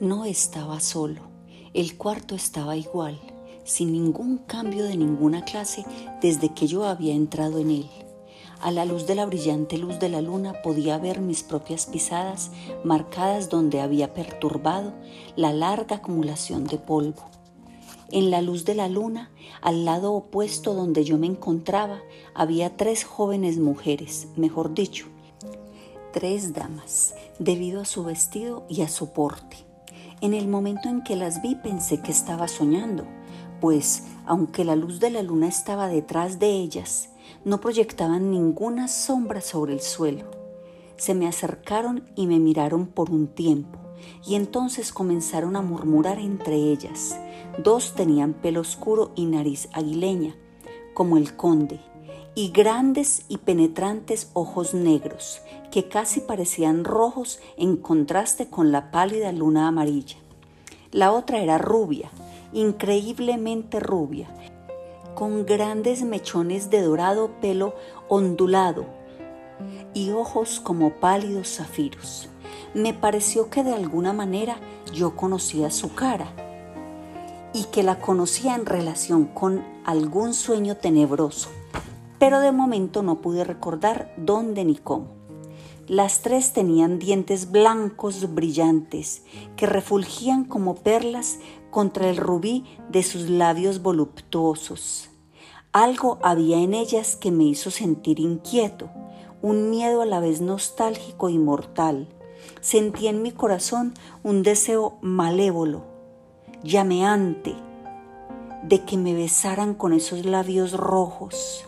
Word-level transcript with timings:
No 0.00 0.24
estaba 0.24 0.78
solo, 0.78 1.22
el 1.74 1.96
cuarto 1.96 2.36
estaba 2.36 2.76
igual, 2.76 3.18
sin 3.64 3.90
ningún 3.90 4.38
cambio 4.38 4.84
de 4.84 4.96
ninguna 4.96 5.44
clase 5.44 5.84
desde 6.22 6.54
que 6.54 6.68
yo 6.68 6.84
había 6.84 7.14
entrado 7.14 7.58
en 7.58 7.72
él. 7.72 7.90
A 8.60 8.70
la 8.70 8.84
luz 8.84 9.08
de 9.08 9.16
la 9.16 9.26
brillante 9.26 9.76
luz 9.76 9.98
de 9.98 10.08
la 10.08 10.20
luna 10.20 10.62
podía 10.62 10.98
ver 10.98 11.20
mis 11.20 11.42
propias 11.42 11.86
pisadas 11.86 12.52
marcadas 12.84 13.48
donde 13.48 13.80
había 13.80 14.14
perturbado 14.14 14.92
la 15.34 15.52
larga 15.52 15.96
acumulación 15.96 16.62
de 16.62 16.78
polvo. 16.78 17.24
En 18.12 18.30
la 18.30 18.40
luz 18.40 18.64
de 18.64 18.76
la 18.76 18.86
luna, 18.86 19.32
al 19.62 19.84
lado 19.84 20.12
opuesto 20.12 20.74
donde 20.74 21.02
yo 21.02 21.18
me 21.18 21.26
encontraba, 21.26 21.98
había 22.34 22.76
tres 22.76 23.02
jóvenes 23.02 23.58
mujeres, 23.58 24.28
mejor 24.36 24.74
dicho, 24.74 25.06
tres 26.12 26.52
damas, 26.52 27.16
debido 27.40 27.80
a 27.80 27.84
su 27.84 28.04
vestido 28.04 28.64
y 28.68 28.82
a 28.82 28.88
su 28.88 29.12
porte. 29.12 29.67
En 30.20 30.34
el 30.34 30.48
momento 30.48 30.88
en 30.88 31.02
que 31.04 31.14
las 31.14 31.42
vi 31.42 31.54
pensé 31.54 32.02
que 32.02 32.10
estaba 32.10 32.48
soñando, 32.48 33.04
pues 33.60 34.02
aunque 34.26 34.64
la 34.64 34.74
luz 34.74 34.98
de 34.98 35.10
la 35.10 35.22
luna 35.22 35.46
estaba 35.46 35.86
detrás 35.86 36.40
de 36.40 36.50
ellas, 36.50 37.10
no 37.44 37.60
proyectaban 37.60 38.32
ninguna 38.32 38.88
sombra 38.88 39.40
sobre 39.40 39.74
el 39.74 39.80
suelo. 39.80 40.24
Se 40.96 41.14
me 41.14 41.28
acercaron 41.28 42.04
y 42.16 42.26
me 42.26 42.40
miraron 42.40 42.86
por 42.86 43.10
un 43.10 43.28
tiempo, 43.28 43.78
y 44.26 44.34
entonces 44.34 44.92
comenzaron 44.92 45.54
a 45.54 45.62
murmurar 45.62 46.18
entre 46.18 46.56
ellas. 46.56 47.16
Dos 47.62 47.94
tenían 47.94 48.32
pelo 48.32 48.62
oscuro 48.62 49.12
y 49.14 49.24
nariz 49.26 49.68
aguileña, 49.72 50.34
como 50.94 51.16
el 51.16 51.36
conde, 51.36 51.80
y 52.38 52.50
grandes 52.50 53.24
y 53.28 53.38
penetrantes 53.38 54.30
ojos 54.32 54.72
negros, 54.72 55.40
que 55.72 55.88
casi 55.88 56.20
parecían 56.20 56.84
rojos 56.84 57.40
en 57.56 57.76
contraste 57.76 58.46
con 58.46 58.70
la 58.70 58.92
pálida 58.92 59.32
luna 59.32 59.66
amarilla. 59.66 60.18
La 60.92 61.10
otra 61.10 61.40
era 61.40 61.58
rubia, 61.58 62.10
increíblemente 62.52 63.80
rubia, 63.80 64.28
con 65.16 65.46
grandes 65.46 66.04
mechones 66.04 66.70
de 66.70 66.80
dorado 66.80 67.32
pelo 67.40 67.74
ondulado 68.06 68.86
y 69.92 70.10
ojos 70.10 70.60
como 70.60 70.92
pálidos 70.92 71.56
zafiros. 71.56 72.28
Me 72.72 72.94
pareció 72.94 73.50
que 73.50 73.64
de 73.64 73.74
alguna 73.74 74.12
manera 74.12 74.58
yo 74.92 75.16
conocía 75.16 75.72
su 75.72 75.92
cara 75.92 76.28
y 77.52 77.64
que 77.64 77.82
la 77.82 77.98
conocía 77.98 78.54
en 78.54 78.64
relación 78.64 79.24
con 79.24 79.64
algún 79.84 80.34
sueño 80.34 80.76
tenebroso 80.76 81.48
pero 82.18 82.40
de 82.40 82.52
momento 82.52 83.02
no 83.02 83.20
pude 83.20 83.44
recordar 83.44 84.14
dónde 84.16 84.64
ni 84.64 84.76
cómo. 84.76 85.18
Las 85.86 86.20
tres 86.20 86.52
tenían 86.52 86.98
dientes 86.98 87.50
blancos 87.50 88.34
brillantes 88.34 89.22
que 89.56 89.66
refulgían 89.66 90.44
como 90.44 90.74
perlas 90.74 91.38
contra 91.70 92.10
el 92.10 92.18
rubí 92.18 92.64
de 92.90 93.02
sus 93.02 93.30
labios 93.30 93.82
voluptuosos. 93.82 95.08
Algo 95.72 96.18
había 96.22 96.58
en 96.58 96.74
ellas 96.74 97.16
que 97.16 97.30
me 97.30 97.44
hizo 97.44 97.70
sentir 97.70 98.20
inquieto, 98.20 98.90
un 99.42 99.70
miedo 99.70 100.02
a 100.02 100.06
la 100.06 100.20
vez 100.20 100.40
nostálgico 100.40 101.28
y 101.28 101.38
mortal. 101.38 102.08
Sentí 102.60 103.06
en 103.06 103.22
mi 103.22 103.32
corazón 103.32 103.94
un 104.22 104.42
deseo 104.42 104.98
malévolo, 105.00 105.84
llameante, 106.62 107.54
de 108.62 108.84
que 108.84 108.96
me 108.96 109.14
besaran 109.14 109.74
con 109.74 109.92
esos 109.92 110.24
labios 110.24 110.72
rojos. 110.72 111.67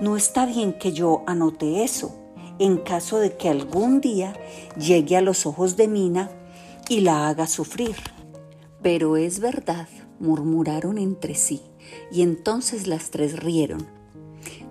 No 0.00 0.16
está 0.16 0.46
bien 0.46 0.72
que 0.72 0.92
yo 0.92 1.22
anote 1.26 1.84
eso, 1.84 2.14
en 2.58 2.78
caso 2.78 3.18
de 3.18 3.36
que 3.36 3.48
algún 3.48 4.00
día 4.00 4.34
llegue 4.78 5.16
a 5.16 5.20
los 5.20 5.46
ojos 5.46 5.76
de 5.76 5.88
Mina 5.88 6.30
y 6.88 7.00
la 7.00 7.28
haga 7.28 7.46
sufrir. 7.46 7.96
Pero 8.82 9.16
es 9.16 9.40
verdad, 9.40 9.88
murmuraron 10.18 10.98
entre 10.98 11.34
sí, 11.34 11.62
y 12.10 12.22
entonces 12.22 12.86
las 12.86 13.10
tres 13.10 13.38
rieron, 13.38 13.86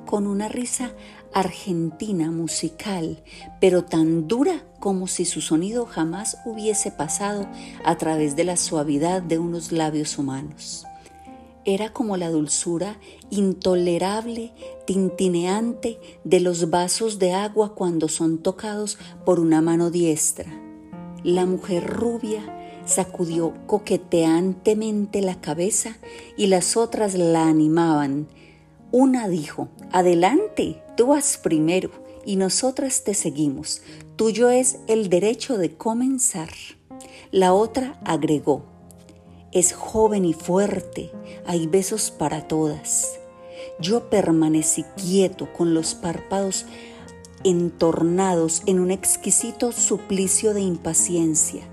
con 0.06 0.28
una 0.28 0.50
risa 0.50 0.94
argentina 1.34 2.31
musical, 2.31 3.23
pero 3.62 3.85
tan 3.85 4.28
dura 4.28 4.66
como 4.79 5.07
si 5.07 5.23
su 5.23 5.40
sonido 5.40 5.85
jamás 5.85 6.38
hubiese 6.46 6.91
pasado 6.91 7.47
a 7.85 7.97
través 7.97 8.35
de 8.35 8.44
la 8.44 8.57
suavidad 8.57 9.22
de 9.22 9.40
unos 9.40 9.72
labios 9.72 10.17
humanos. 10.17 10.85
Era 11.63 11.94
como 11.94 12.17
la 12.17 12.29
dulzura 12.29 12.99
intolerable, 13.29 14.53
tintineante 14.85 15.99
de 16.23 16.39
los 16.39 16.69
vasos 16.69 17.19
de 17.19 17.33
agua 17.33 17.75
cuando 17.75 18.07
son 18.07 18.39
tocados 18.39 18.97
por 19.25 19.39
una 19.39 19.61
mano 19.61 19.91
diestra. 19.91 20.51
La 21.23 21.45
mujer 21.45 21.85
rubia 21.85 22.41
sacudió 22.85 23.53
coqueteantemente 23.67 25.22
la 25.22 25.39
cabeza 25.39 25.97
y 26.35 26.47
las 26.47 26.77
otras 26.77 27.13
la 27.13 27.47
animaban. 27.47 28.28
Una 28.91 29.28
dijo, 29.28 29.69
Adelante, 29.91 30.81
tú 30.97 31.07
vas 31.07 31.38
primero 31.38 31.91
y 32.25 32.38
nosotras 32.38 33.03
te 33.03 33.13
seguimos. 33.13 33.81
Tuyo 34.16 34.49
es 34.49 34.79
el 34.88 35.09
derecho 35.09 35.57
de 35.57 35.75
comenzar. 35.75 36.49
La 37.31 37.53
otra 37.53 37.99
agregó, 38.03 38.66
es 39.51 39.73
joven 39.73 40.25
y 40.25 40.34
fuerte, 40.34 41.12
hay 41.45 41.67
besos 41.67 42.12
para 42.12 42.47
todas. 42.47 43.19
Yo 43.79 44.09
permanecí 44.09 44.84
quieto 44.95 45.51
con 45.51 45.73
los 45.73 45.94
párpados 45.94 46.66
entornados 47.44 48.61
en 48.66 48.79
un 48.79 48.91
exquisito 48.91 49.72
suplicio 49.72 50.53
de 50.53 50.61
impaciencia. 50.61 51.63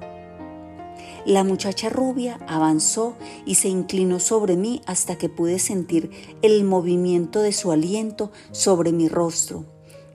La 1.25 1.45
muchacha 1.45 1.91
rubia 1.91 2.41
avanzó 2.49 3.15
y 3.45 3.57
se 3.57 3.69
inclinó 3.69 4.19
sobre 4.19 4.57
mí 4.57 4.81
hasta 4.87 5.17
que 5.17 5.29
pude 5.29 5.59
sentir 5.59 6.11
el 6.43 6.65
movimiento 6.65 7.43
de 7.43 7.53
su 7.53 7.71
aliento 7.71 8.33
sobre 8.51 8.93
mi 8.93 9.09
rostro. 9.09 9.67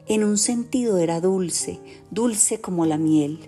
En 0.08 0.24
un 0.24 0.38
sentido 0.38 0.98
era 0.98 1.22
dulce, 1.22 1.80
dulce 2.10 2.60
como 2.60 2.86
la 2.86 2.98
miel 2.98 3.48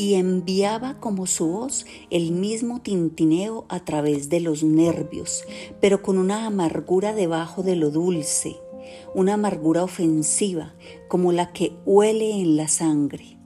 y 0.00 0.14
enviaba 0.14 0.98
como 0.98 1.26
su 1.26 1.46
voz 1.46 1.84
el 2.08 2.32
mismo 2.32 2.80
tintineo 2.80 3.66
a 3.68 3.84
través 3.84 4.30
de 4.30 4.40
los 4.40 4.62
nervios, 4.62 5.44
pero 5.78 6.00
con 6.00 6.16
una 6.16 6.46
amargura 6.46 7.12
debajo 7.12 7.62
de 7.62 7.76
lo 7.76 7.90
dulce, 7.90 8.56
una 9.14 9.34
amargura 9.34 9.84
ofensiva 9.84 10.72
como 11.08 11.32
la 11.32 11.52
que 11.52 11.74
huele 11.84 12.30
en 12.30 12.56
la 12.56 12.66
sangre. 12.68 13.36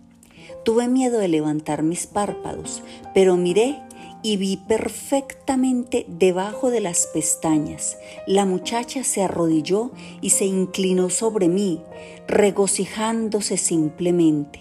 Tuve 0.64 0.86
miedo 0.86 1.18
de 1.18 1.26
levantar 1.26 1.82
mis 1.82 2.06
párpados, 2.06 2.84
pero 3.14 3.36
miré 3.36 3.82
y 4.22 4.36
vi 4.36 4.56
perfectamente 4.56 6.06
debajo 6.08 6.70
de 6.70 6.80
las 6.80 7.08
pestañas. 7.08 7.98
La 8.28 8.44
muchacha 8.44 9.02
se 9.02 9.24
arrodilló 9.24 9.90
y 10.20 10.30
se 10.30 10.46
inclinó 10.46 11.10
sobre 11.10 11.48
mí, 11.48 11.80
regocijándose 12.28 13.56
simplemente. 13.56 14.60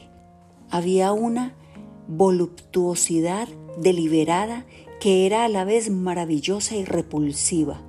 Había 0.72 1.12
una 1.12 1.54
voluptuosidad 2.08 3.48
deliberada 3.78 4.66
que 5.04 5.26
era 5.26 5.44
a 5.44 5.50
la 5.50 5.66
vez 5.66 5.90
maravillosa 5.90 6.78
y 6.78 6.86
repulsiva. 6.86 7.82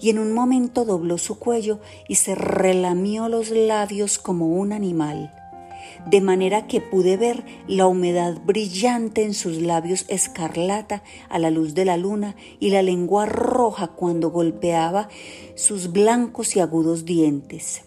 Y 0.00 0.10
en 0.10 0.18
un 0.18 0.34
momento 0.34 0.84
dobló 0.84 1.16
su 1.16 1.38
cuello 1.38 1.80
y 2.08 2.16
se 2.16 2.34
relamió 2.34 3.30
los 3.30 3.50
labios 3.50 4.18
como 4.18 4.48
un 4.48 4.74
animal, 4.74 5.32
de 6.06 6.20
manera 6.20 6.66
que 6.66 6.82
pude 6.82 7.16
ver 7.16 7.44
la 7.66 7.86
humedad 7.86 8.38
brillante 8.44 9.22
en 9.22 9.32
sus 9.32 9.62
labios 9.62 10.04
escarlata 10.08 11.02
a 11.30 11.38
la 11.38 11.50
luz 11.50 11.72
de 11.72 11.86
la 11.86 11.96
luna 11.96 12.36
y 12.60 12.68
la 12.68 12.82
lengua 12.82 13.24
roja 13.24 13.88
cuando 13.88 14.30
golpeaba 14.30 15.08
sus 15.54 15.90
blancos 15.90 16.54
y 16.54 16.60
agudos 16.60 17.06
dientes. 17.06 17.85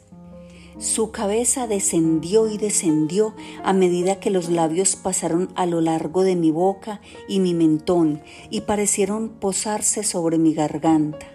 Su 0.79 1.11
cabeza 1.11 1.67
descendió 1.67 2.47
y 2.47 2.57
descendió 2.57 3.35
a 3.65 3.73
medida 3.73 4.21
que 4.21 4.29
los 4.29 4.47
labios 4.47 4.95
pasaron 4.95 5.49
a 5.55 5.65
lo 5.65 5.81
largo 5.81 6.23
de 6.23 6.37
mi 6.37 6.51
boca 6.51 7.01
y 7.27 7.41
mi 7.41 7.53
mentón 7.53 8.21
y 8.49 8.61
parecieron 8.61 9.27
posarse 9.27 10.03
sobre 10.03 10.37
mi 10.37 10.53
garganta. 10.53 11.27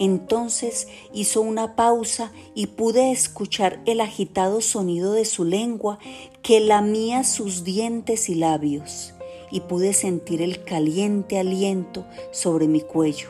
Entonces 0.00 0.88
hizo 1.14 1.42
una 1.42 1.76
pausa 1.76 2.32
y 2.56 2.66
pude 2.68 3.12
escuchar 3.12 3.80
el 3.86 4.00
agitado 4.00 4.60
sonido 4.60 5.12
de 5.12 5.26
su 5.26 5.44
lengua 5.44 6.00
que 6.42 6.58
lamía 6.58 7.22
sus 7.22 7.62
dientes 7.62 8.28
y 8.28 8.34
labios, 8.34 9.14
y 9.52 9.60
pude 9.60 9.92
sentir 9.92 10.42
el 10.42 10.64
caliente 10.64 11.38
aliento 11.38 12.04
sobre 12.32 12.66
mi 12.66 12.80
cuello. 12.80 13.28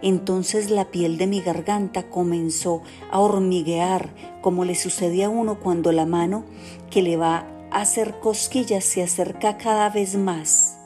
Entonces 0.00 0.70
la 0.70 0.90
piel 0.90 1.18
de 1.18 1.26
mi 1.26 1.40
garganta 1.40 2.08
comenzó 2.08 2.82
a 3.10 3.18
hormiguear 3.20 4.14
como 4.40 4.64
le 4.64 4.74
sucede 4.74 5.24
a 5.24 5.28
uno 5.28 5.60
cuando 5.60 5.92
la 5.92 6.06
mano 6.06 6.44
que 6.90 7.02
le 7.02 7.16
va 7.16 7.46
a 7.70 7.80
hacer 7.80 8.20
cosquillas 8.20 8.84
se 8.84 9.02
acerca 9.02 9.58
cada 9.58 9.90
vez 9.90 10.16
más 10.16 10.78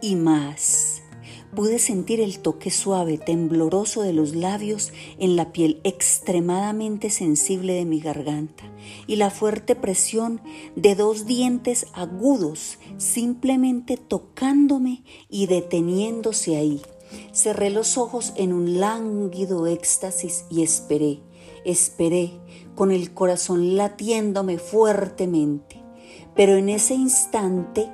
y 0.00 0.14
más. 0.16 1.02
pude 1.54 1.78
sentir 1.78 2.20
el 2.20 2.40
toque 2.40 2.70
suave, 2.70 3.16
tembloroso 3.16 4.02
de 4.02 4.12
los 4.12 4.34
labios 4.36 4.92
en 5.18 5.34
la 5.34 5.50
piel 5.50 5.80
extremadamente 5.82 7.10
sensible 7.10 7.72
de 7.72 7.86
mi 7.86 8.00
garganta 8.00 8.64
y 9.06 9.16
la 9.16 9.30
fuerte 9.30 9.74
presión 9.74 10.40
de 10.76 10.94
dos 10.94 11.26
dientes 11.26 11.86
agudos 11.94 12.78
simplemente 12.98 13.96
tocándome 13.96 15.02
y 15.30 15.46
deteniéndose 15.46 16.56
ahí. 16.56 16.82
Cerré 17.32 17.70
los 17.70 17.96
ojos 17.96 18.34
en 18.36 18.52
un 18.52 18.78
lánguido 18.78 19.66
éxtasis 19.66 20.44
y 20.50 20.62
esperé, 20.62 21.20
esperé, 21.70 22.32
con 22.74 22.92
el 22.92 23.12
corazón 23.12 23.76
latiéndome 23.76 24.58
fuertemente. 24.58 25.82
Pero 26.34 26.56
en 26.56 26.68
ese 26.68 26.94
instante 26.94 27.90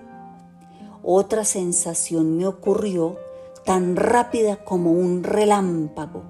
otra 1.03 1.44
sensación 1.44 2.37
me 2.37 2.47
ocurrió 2.47 3.17
tan 3.65 3.97
rápida 3.97 4.65
como 4.65 4.93
un 4.93 5.23
relámpago. 5.25 6.23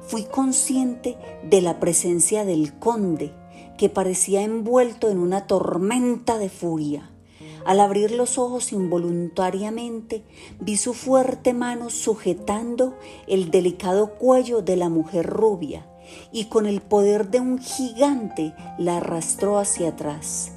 Fui 0.00 0.24
consciente 0.24 1.16
de 1.48 1.60
la 1.60 1.80
presencia 1.80 2.44
del 2.44 2.78
conde, 2.78 3.32
que 3.78 3.88
parecía 3.88 4.42
envuelto 4.42 5.08
en 5.08 5.18
una 5.18 5.46
tormenta 5.46 6.38
de 6.38 6.48
furia. 6.48 7.10
Al 7.64 7.80
abrir 7.80 8.10
los 8.10 8.38
ojos 8.38 8.72
involuntariamente, 8.72 10.24
vi 10.60 10.76
su 10.76 10.94
fuerte 10.94 11.52
mano 11.52 11.90
sujetando 11.90 12.96
el 13.28 13.50
delicado 13.50 14.14
cuello 14.14 14.62
de 14.62 14.76
la 14.76 14.88
mujer 14.88 15.26
rubia 15.26 15.86
y 16.32 16.46
con 16.46 16.66
el 16.66 16.80
poder 16.80 17.28
de 17.28 17.40
un 17.40 17.58
gigante 17.58 18.54
la 18.78 18.98
arrastró 18.98 19.58
hacia 19.58 19.88
atrás. 19.88 20.52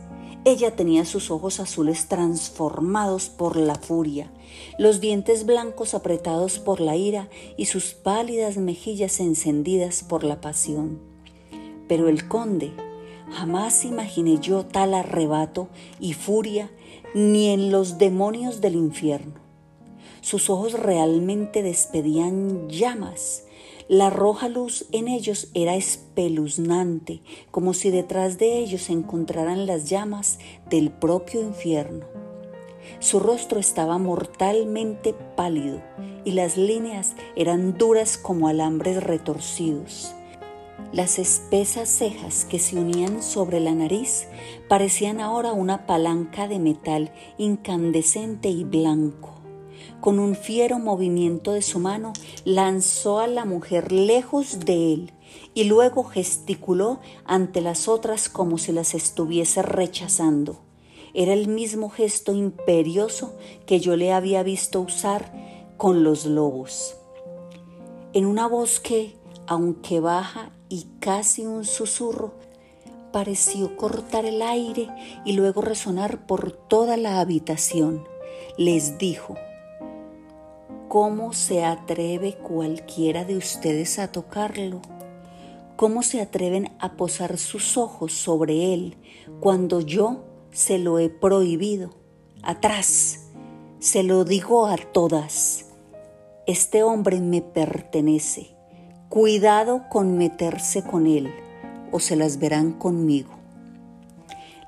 Ella 0.45 0.75
tenía 0.75 1.06
sus 1.06 1.31
ojos 1.31 1.59
azules 1.59 2.07
transformados 2.07 3.30
por 3.30 3.56
la 3.56 3.74
furia, 3.74 4.31
los 4.77 5.01
dientes 5.01 5.45
blancos 5.45 5.95
apretados 5.95 6.59
por 6.59 6.80
la 6.80 6.95
ira 6.95 7.30
y 7.57 7.65
sus 7.65 7.95
pálidas 7.95 8.57
mejillas 8.57 9.19
encendidas 9.19 10.03
por 10.03 10.24
la 10.24 10.42
pasión. 10.42 11.00
Pero 11.88 12.09
el 12.09 12.27
conde, 12.27 12.74
jamás 13.31 13.86
imaginé 13.86 14.38
yo 14.39 14.65
tal 14.65 14.94
arrebato 14.94 15.68
y 16.00 16.13
furia 16.13 16.69
ni 17.15 17.47
en 17.47 17.71
los 17.71 17.97
demonios 17.97 18.62
del 18.62 18.75
infierno. 18.75 19.33
Sus 20.21 20.50
ojos 20.50 20.74
realmente 20.74 21.63
despedían 21.63 22.69
llamas. 22.69 23.44
La 23.88 24.10
roja 24.10 24.50
luz 24.50 24.88
en 24.92 25.08
ellos 25.08 25.50
era 25.54 25.76
espeluznante, 25.76 27.22
como 27.52 27.76
si 27.76 27.92
detrás 27.92 28.40
de 28.40 28.58
ellos 28.58 28.82
se 28.82 28.94
encontraran 28.94 29.68
las 29.68 29.88
llamas 29.88 30.40
del 30.68 30.90
propio 30.90 31.40
infierno. 31.40 32.08
Su 32.98 33.20
rostro 33.20 33.60
estaba 33.60 34.00
mortalmente 34.00 35.14
pálido 35.36 35.84
y 36.24 36.32
las 36.32 36.58
líneas 36.58 37.14
eran 37.36 37.78
duras 37.78 38.18
como 38.18 38.48
alambres 38.48 39.04
retorcidos. 39.04 40.16
Las 40.92 41.20
espesas 41.20 41.88
cejas 41.88 42.44
que 42.46 42.58
se 42.58 42.78
unían 42.78 43.22
sobre 43.22 43.60
la 43.60 43.76
nariz 43.76 44.28
parecían 44.68 45.22
ahora 45.22 45.54
una 45.54 45.86
palanca 45.86 46.48
de 46.48 46.58
metal 46.58 47.12
incandescente 47.38 48.50
y 48.50 48.64
blanco. 48.64 49.35
Con 50.06 50.19
un 50.19 50.36
fiero 50.36 50.78
movimiento 50.78 51.54
de 51.54 51.63
su 51.63 51.80
mano 51.80 52.13
lanzó 52.44 53.18
a 53.18 53.25
la 53.25 53.44
mujer 53.44 53.92
lejos 53.92 54.60
de 54.60 54.94
él 54.94 55.12
y 55.56 55.63
luego 55.63 56.04
gesticuló 56.04 57.00
ante 57.25 57.60
las 57.60 57.88
otras 57.88 58.30
como 58.30 58.60
si 58.60 58.72
las 58.72 58.94
estuviese 58.94 59.63
rechazando. 59.63 60.57
Era 61.16 61.34
el 61.34 61.48
mismo 61.48 61.90
gesto 61.90 62.36
imperioso 62.36 63.34
que 63.66 63.80
yo 63.80 63.96
le 63.96 64.13
había 64.13 64.44
visto 64.44 64.80
usar 64.80 65.34
con 65.75 66.04
los 66.04 66.28
lobos. 66.28 66.96
En 68.13 68.28
una 68.28 68.48
voz 68.48 68.80
que, 68.80 69.16
aunque 69.48 70.02
baja 70.02 70.52
y 70.69 70.86
casi 71.00 71.48
un 71.48 71.66
susurro, 71.66 72.36
pareció 73.12 73.75
cortar 73.75 74.25
el 74.25 74.44
aire 74.44 74.88
y 75.25 75.34
luego 75.34 75.63
resonar 75.63 76.28
por 76.28 76.52
toda 76.52 76.96
la 76.96 77.19
habitación. 77.19 78.07
Les 78.60 79.00
dijo, 79.00 79.36
¿cómo 80.95 81.33
se 81.33 81.65
atreve 81.65 82.36
cualquiera 82.36 83.25
de 83.25 83.36
ustedes 83.36 84.00
a 84.00 84.13
tocarlo? 84.13 84.81
¿Cómo 85.75 86.03
se 86.03 86.21
atreven 86.21 86.71
a 86.80 86.94
posar 86.94 87.38
sus 87.38 87.75
ojos 87.75 88.13
sobre 88.13 88.74
él 88.74 88.95
cuando 89.42 89.81
yo 89.81 90.24
se 90.51 90.77
lo 90.77 90.97
he 91.00 91.09
prohibido. 91.09 91.89
Atrás, 92.44 93.25
se 93.80 94.03
lo 94.03 94.24
digo 94.24 94.68
a 94.68 94.77
todas. 94.77 95.65
Este 96.47 96.81
hombre 96.81 97.19
me 97.19 97.42
pertenece. 97.42 98.56
Cuidado 99.09 99.89
con 99.89 100.18
meterse 100.18 100.81
con 100.81 101.07
él 101.07 101.30
o 101.92 102.00
se 102.00 102.15
las 102.15 102.39
verán 102.39 102.71
conmigo. 102.71 103.31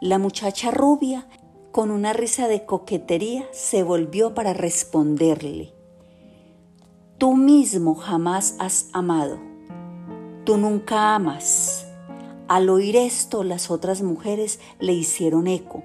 La 0.02 0.18
muchacha 0.18 0.72
rubia, 0.72 1.26
con 1.72 1.90
una 1.90 2.12
risa 2.12 2.50
de 2.50 2.66
coquetería, 2.66 3.46
se 3.54 3.82
volvió 3.82 4.34
para 4.34 4.52
responderle. 4.52 5.77
Tú 7.18 7.36
mismo 7.36 7.96
jamás 7.96 8.56
has 8.60 8.90
amado. 8.94 9.40
Tú 10.46 10.56
nunca 10.58 11.16
amas. 11.16 11.88
Al 12.48 12.70
oír 12.70 12.96
esto, 12.96 13.44
las 13.44 13.72
otras 13.72 14.04
mujeres 14.04 14.60
le 14.80 14.94
hicieron 14.94 15.48
eco, 15.48 15.84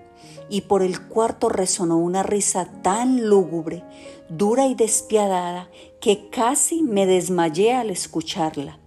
y 0.50 0.62
por 0.62 0.82
el 0.82 1.00
cuarto 1.00 1.49
resonó 1.49 1.96
una 1.96 2.23
risa 2.23 2.67
tan 2.82 3.31
lúgubre, 3.31 3.82
dura 4.29 4.67
y 4.67 4.75
despiadada, 4.75 5.70
que 6.02 6.29
casi 6.29 6.82
me 6.82 7.06
desmayé 7.06 7.73
al 7.73 7.88
escucharla. 7.88 8.78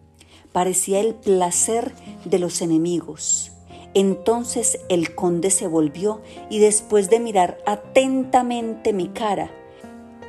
Parecía 0.51 0.99
el 0.99 1.15
placer 1.15 1.95
de 2.25 2.37
los 2.37 2.61
enemigos. 2.61 3.53
Entonces 3.95 4.77
el 4.87 5.15
conde 5.15 5.49
se 5.49 5.65
volvió 5.65 6.21
y 6.51 6.59
después 6.59 7.09
de 7.09 7.19
mirar 7.19 7.57
atentamente 7.65 8.93
mi 8.93 9.07
cara, 9.07 9.49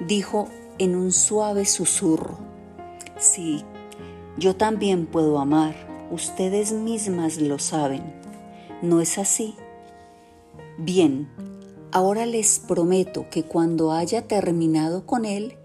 dijo 0.01 0.49
en 0.79 0.97
un 0.97 1.13
suave 1.13 1.65
susurro, 1.65 2.39
sí, 3.19 3.65
yo 4.39 4.57
también 4.57 5.07
puedo 5.07 5.39
amar 5.39 5.87
Ustedes 6.11 6.73
mismas 6.73 7.41
lo 7.41 7.59
saben. 7.59 8.15
¿No 8.81 9.01
es 9.01 9.19
así? 9.19 9.57
Bien, 10.79 11.29
ahora 11.91 12.27
les 12.27 12.61
prometo 12.61 13.27
que 13.29 13.43
cuando 13.43 13.91
haya 13.91 14.29
terminado 14.29 15.05
con 15.05 15.25
él, 15.25 15.57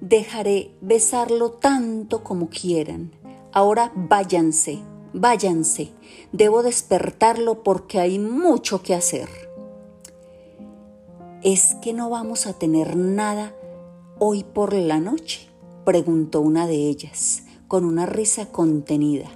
dejaré 0.00 0.70
besarlo 0.80 1.50
tanto 1.50 2.24
como 2.24 2.48
quieran. 2.48 3.12
Ahora 3.52 3.92
váyanse, 3.94 4.78
váyanse. 5.12 5.90
Debo 6.32 6.62
despertarlo 6.62 7.62
porque 7.62 8.00
hay 8.00 8.18
mucho 8.18 8.82
que 8.82 8.94
hacer. 8.94 9.28
¿Es 11.42 11.74
que 11.82 11.92
no 11.92 12.08
vamos 12.08 12.46
a 12.46 12.54
tener 12.54 12.96
nada 12.96 13.54
hoy 14.18 14.44
por 14.44 14.74
la 14.74 15.00
noche? 15.00 15.48
preguntó 15.84 16.40
una 16.40 16.66
de 16.66 16.88
ellas, 16.88 17.44
con 17.66 17.84
una 17.84 18.06
risa 18.06 18.46
contenida 18.46 19.30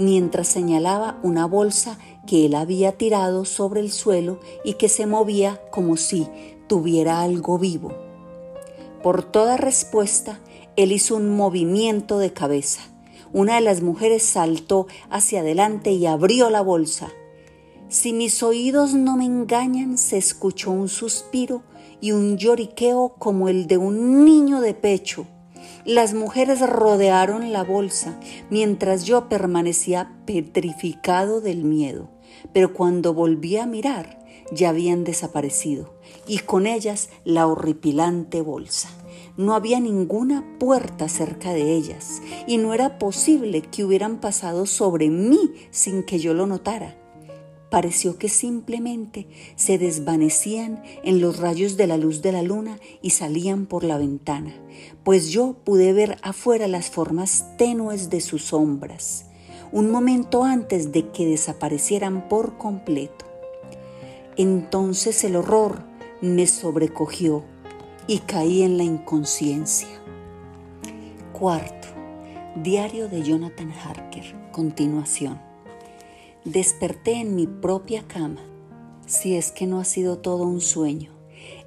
mientras 0.00 0.48
señalaba 0.48 1.18
una 1.22 1.44
bolsa 1.44 1.98
que 2.26 2.46
él 2.46 2.54
había 2.54 2.92
tirado 2.92 3.44
sobre 3.44 3.80
el 3.80 3.92
suelo 3.92 4.40
y 4.64 4.74
que 4.74 4.88
se 4.88 5.06
movía 5.06 5.60
como 5.70 5.98
si 5.98 6.26
tuviera 6.68 7.20
algo 7.20 7.58
vivo. 7.58 7.92
Por 9.02 9.22
toda 9.22 9.58
respuesta, 9.58 10.40
él 10.76 10.92
hizo 10.92 11.16
un 11.16 11.36
movimiento 11.36 12.18
de 12.18 12.32
cabeza. 12.32 12.80
Una 13.32 13.56
de 13.56 13.60
las 13.60 13.82
mujeres 13.82 14.22
saltó 14.22 14.86
hacia 15.10 15.40
adelante 15.40 15.92
y 15.92 16.06
abrió 16.06 16.48
la 16.48 16.62
bolsa. 16.62 17.10
Si 17.88 18.14
mis 18.14 18.42
oídos 18.42 18.94
no 18.94 19.18
me 19.18 19.26
engañan, 19.26 19.98
se 19.98 20.16
escuchó 20.16 20.70
un 20.70 20.88
suspiro 20.88 21.62
y 22.00 22.12
un 22.12 22.36
lloriqueo 22.36 23.14
como 23.18 23.48
el 23.48 23.66
de 23.66 23.78
un 23.78 24.24
niño 24.24 24.60
de 24.60 24.74
pecho. 24.74 25.26
Las 25.84 26.14
mujeres 26.14 26.60
rodearon 26.60 27.52
la 27.52 27.64
bolsa 27.64 28.18
mientras 28.50 29.04
yo 29.04 29.28
permanecía 29.28 30.12
petrificado 30.26 31.40
del 31.40 31.64
miedo, 31.64 32.10
pero 32.52 32.72
cuando 32.72 33.14
volví 33.14 33.56
a 33.56 33.66
mirar 33.66 34.18
ya 34.52 34.70
habían 34.70 35.04
desaparecido 35.04 35.94
y 36.26 36.38
con 36.40 36.66
ellas 36.66 37.08
la 37.24 37.46
horripilante 37.46 38.40
bolsa. 38.40 38.90
No 39.36 39.54
había 39.54 39.80
ninguna 39.80 40.44
puerta 40.58 41.08
cerca 41.08 41.52
de 41.52 41.72
ellas 41.74 42.20
y 42.46 42.58
no 42.58 42.74
era 42.74 42.98
posible 42.98 43.62
que 43.62 43.84
hubieran 43.84 44.20
pasado 44.20 44.66
sobre 44.66 45.08
mí 45.08 45.52
sin 45.70 46.02
que 46.02 46.18
yo 46.18 46.34
lo 46.34 46.46
notara 46.46 46.96
pareció 47.70 48.18
que 48.18 48.28
simplemente 48.28 49.26
se 49.56 49.78
desvanecían 49.78 50.82
en 51.04 51.20
los 51.20 51.38
rayos 51.38 51.76
de 51.76 51.86
la 51.86 51.96
luz 51.96 52.20
de 52.20 52.32
la 52.32 52.42
luna 52.42 52.78
y 53.00 53.10
salían 53.10 53.66
por 53.66 53.84
la 53.84 53.96
ventana, 53.96 54.52
pues 55.04 55.30
yo 55.30 55.54
pude 55.64 55.92
ver 55.92 56.18
afuera 56.22 56.68
las 56.68 56.90
formas 56.90 57.56
tenues 57.56 58.10
de 58.10 58.20
sus 58.20 58.46
sombras, 58.46 59.26
un 59.72 59.90
momento 59.90 60.44
antes 60.44 60.92
de 60.92 61.10
que 61.10 61.26
desaparecieran 61.26 62.28
por 62.28 62.58
completo. 62.58 63.24
Entonces 64.36 65.22
el 65.24 65.36
horror 65.36 65.84
me 66.20 66.46
sobrecogió 66.46 67.44
y 68.06 68.18
caí 68.18 68.62
en 68.62 68.76
la 68.76 68.84
inconsciencia. 68.84 69.88
Cuarto, 71.32 71.88
diario 72.56 73.08
de 73.08 73.22
Jonathan 73.22 73.70
Harker, 73.70 74.34
continuación. 74.52 75.49
Desperté 76.46 77.20
en 77.20 77.36
mi 77.36 77.46
propia 77.46 78.08
cama, 78.08 78.40
si 79.06 79.36
es 79.36 79.52
que 79.52 79.66
no 79.66 79.78
ha 79.78 79.84
sido 79.84 80.20
todo 80.20 80.44
un 80.44 80.62
sueño. 80.62 81.12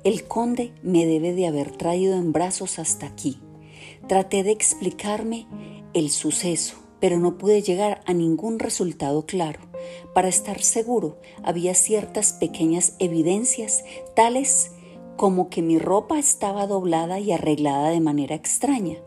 El 0.04 0.24
conde 0.28 0.74
me 0.82 1.06
debe 1.06 1.34
de 1.34 1.46
haber 1.46 1.70
traído 1.70 2.16
en 2.16 2.32
brazos 2.32 2.80
hasta 2.80 3.06
aquí. 3.06 3.40
Traté 4.08 4.42
de 4.42 4.50
explicarme 4.50 5.46
el 5.94 6.10
suceso, 6.10 6.78
pero 7.00 7.20
no 7.20 7.38
pude 7.38 7.62
llegar 7.62 8.02
a 8.08 8.14
ningún 8.14 8.58
resultado 8.58 9.28
claro. 9.28 9.60
Para 10.16 10.28
estar 10.28 10.64
seguro, 10.64 11.20
había 11.44 11.76
ciertas 11.76 12.34
pequeñas 12.34 12.96
evidencias, 12.98 13.84
tales 14.16 14.72
como 15.18 15.50
que 15.50 15.62
mi 15.62 15.78
ropa 15.78 16.18
estaba 16.18 16.66
doblada 16.66 17.20
y 17.20 17.32
arreglada 17.32 17.90
de 17.90 18.00
manera 18.00 18.34
extraña. 18.34 18.98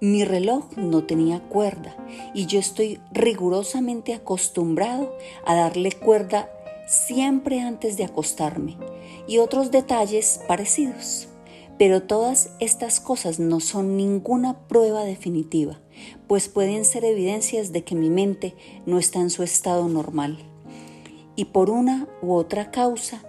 Mi 0.00 0.24
reloj 0.24 0.76
no 0.76 1.02
tenía 1.04 1.40
cuerda 1.40 1.96
y 2.32 2.46
yo 2.46 2.60
estoy 2.60 3.00
rigurosamente 3.10 4.14
acostumbrado 4.14 5.12
a 5.44 5.56
darle 5.56 5.90
cuerda 5.90 6.48
siempre 6.86 7.60
antes 7.60 7.96
de 7.96 8.04
acostarme 8.04 8.76
y 9.26 9.38
otros 9.38 9.72
detalles 9.72 10.40
parecidos. 10.46 11.26
Pero 11.78 12.02
todas 12.02 12.50
estas 12.60 13.00
cosas 13.00 13.40
no 13.40 13.58
son 13.58 13.96
ninguna 13.96 14.68
prueba 14.68 15.02
definitiva, 15.02 15.80
pues 16.28 16.48
pueden 16.48 16.84
ser 16.84 17.04
evidencias 17.04 17.72
de 17.72 17.82
que 17.82 17.96
mi 17.96 18.08
mente 18.08 18.54
no 18.86 18.98
está 18.98 19.18
en 19.18 19.30
su 19.30 19.42
estado 19.42 19.88
normal. 19.88 20.38
Y 21.34 21.46
por 21.46 21.70
una 21.70 22.06
u 22.22 22.34
otra 22.34 22.70
causa 22.70 23.24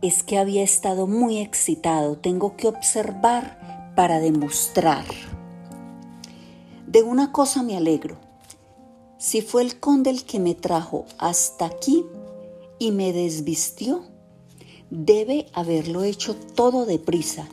es 0.00 0.22
que 0.22 0.38
había 0.38 0.62
estado 0.62 1.06
muy 1.06 1.40
excitado. 1.40 2.16
Tengo 2.16 2.56
que 2.56 2.68
observar 2.68 3.92
para 3.96 4.18
demostrar. 4.18 5.04
De 6.94 7.02
una 7.02 7.32
cosa 7.32 7.64
me 7.64 7.76
alegro. 7.76 8.18
Si 9.18 9.42
fue 9.42 9.62
el 9.62 9.80
conde 9.80 10.10
el 10.10 10.22
que 10.22 10.38
me 10.38 10.54
trajo 10.54 11.06
hasta 11.18 11.66
aquí 11.66 12.06
y 12.78 12.92
me 12.92 13.12
desvistió, 13.12 14.04
debe 14.90 15.46
haberlo 15.54 16.04
hecho 16.04 16.36
todo 16.36 16.86
deprisa, 16.86 17.48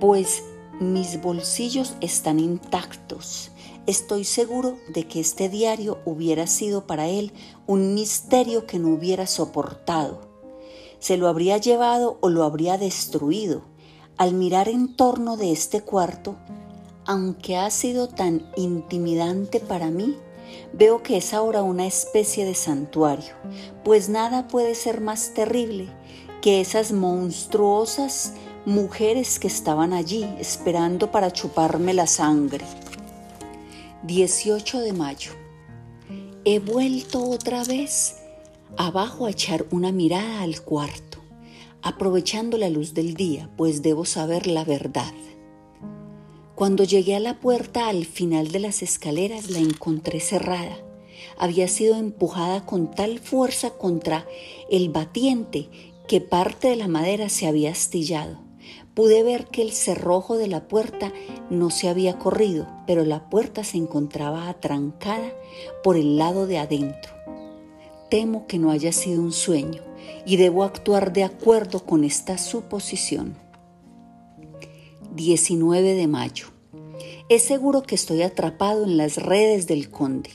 pues 0.00 0.42
mis 0.80 1.20
bolsillos 1.20 1.92
están 2.00 2.40
intactos. 2.40 3.50
Estoy 3.86 4.24
seguro 4.24 4.78
de 4.94 5.06
que 5.06 5.20
este 5.20 5.50
diario 5.50 5.98
hubiera 6.06 6.46
sido 6.46 6.86
para 6.86 7.06
él 7.06 7.34
un 7.66 7.92
misterio 7.92 8.66
que 8.66 8.78
no 8.78 8.94
hubiera 8.94 9.26
soportado. 9.26 10.22
Se 11.00 11.18
lo 11.18 11.28
habría 11.28 11.58
llevado 11.58 12.16
o 12.22 12.30
lo 12.30 12.44
habría 12.44 12.78
destruido. 12.78 13.60
Al 14.16 14.32
mirar 14.32 14.70
en 14.70 14.96
torno 14.96 15.36
de 15.36 15.52
este 15.52 15.82
cuarto, 15.82 16.38
aunque 17.10 17.56
ha 17.56 17.68
sido 17.72 18.06
tan 18.06 18.48
intimidante 18.54 19.58
para 19.58 19.90
mí, 19.90 20.16
veo 20.72 21.02
que 21.02 21.16
es 21.16 21.34
ahora 21.34 21.60
una 21.60 21.84
especie 21.84 22.44
de 22.44 22.54
santuario, 22.54 23.34
pues 23.82 24.08
nada 24.08 24.46
puede 24.46 24.76
ser 24.76 25.00
más 25.00 25.34
terrible 25.34 25.88
que 26.40 26.60
esas 26.60 26.92
monstruosas 26.92 28.34
mujeres 28.64 29.40
que 29.40 29.48
estaban 29.48 29.92
allí 29.92 30.24
esperando 30.38 31.10
para 31.10 31.32
chuparme 31.32 31.94
la 31.94 32.06
sangre. 32.06 32.64
18 34.04 34.78
de 34.78 34.92
mayo. 34.92 35.32
He 36.44 36.60
vuelto 36.60 37.28
otra 37.28 37.64
vez 37.64 38.18
abajo 38.76 39.26
a 39.26 39.30
echar 39.30 39.66
una 39.72 39.90
mirada 39.90 40.42
al 40.42 40.62
cuarto, 40.62 41.18
aprovechando 41.82 42.56
la 42.56 42.68
luz 42.68 42.94
del 42.94 43.14
día, 43.14 43.50
pues 43.56 43.82
debo 43.82 44.04
saber 44.04 44.46
la 44.46 44.62
verdad. 44.62 45.12
Cuando 46.60 46.84
llegué 46.84 47.16
a 47.16 47.20
la 47.20 47.40
puerta 47.40 47.88
al 47.88 48.04
final 48.04 48.48
de 48.48 48.58
las 48.58 48.82
escaleras 48.82 49.48
la 49.48 49.60
encontré 49.60 50.20
cerrada. 50.20 50.76
Había 51.38 51.68
sido 51.68 51.96
empujada 51.96 52.66
con 52.66 52.90
tal 52.90 53.18
fuerza 53.18 53.70
contra 53.70 54.26
el 54.68 54.90
batiente 54.90 55.70
que 56.06 56.20
parte 56.20 56.68
de 56.68 56.76
la 56.76 56.86
madera 56.86 57.30
se 57.30 57.46
había 57.46 57.70
astillado. 57.70 58.40
Pude 58.92 59.22
ver 59.22 59.46
que 59.46 59.62
el 59.62 59.72
cerrojo 59.72 60.36
de 60.36 60.48
la 60.48 60.68
puerta 60.68 61.14
no 61.48 61.70
se 61.70 61.88
había 61.88 62.18
corrido, 62.18 62.68
pero 62.86 63.06
la 63.06 63.30
puerta 63.30 63.64
se 63.64 63.78
encontraba 63.78 64.50
atrancada 64.50 65.32
por 65.82 65.96
el 65.96 66.18
lado 66.18 66.46
de 66.46 66.58
adentro. 66.58 67.14
Temo 68.10 68.46
que 68.46 68.58
no 68.58 68.70
haya 68.70 68.92
sido 68.92 69.22
un 69.22 69.32
sueño 69.32 69.82
y 70.26 70.36
debo 70.36 70.64
actuar 70.64 71.14
de 71.14 71.24
acuerdo 71.24 71.86
con 71.86 72.04
esta 72.04 72.36
suposición. 72.36 73.49
19 75.14 75.94
de 75.94 76.06
mayo. 76.06 76.46
Es 77.28 77.42
seguro 77.42 77.82
que 77.82 77.94
estoy 77.94 78.22
atrapado 78.22 78.84
en 78.84 78.96
las 78.96 79.16
redes 79.16 79.66
del 79.66 79.90
conde. 79.90 80.30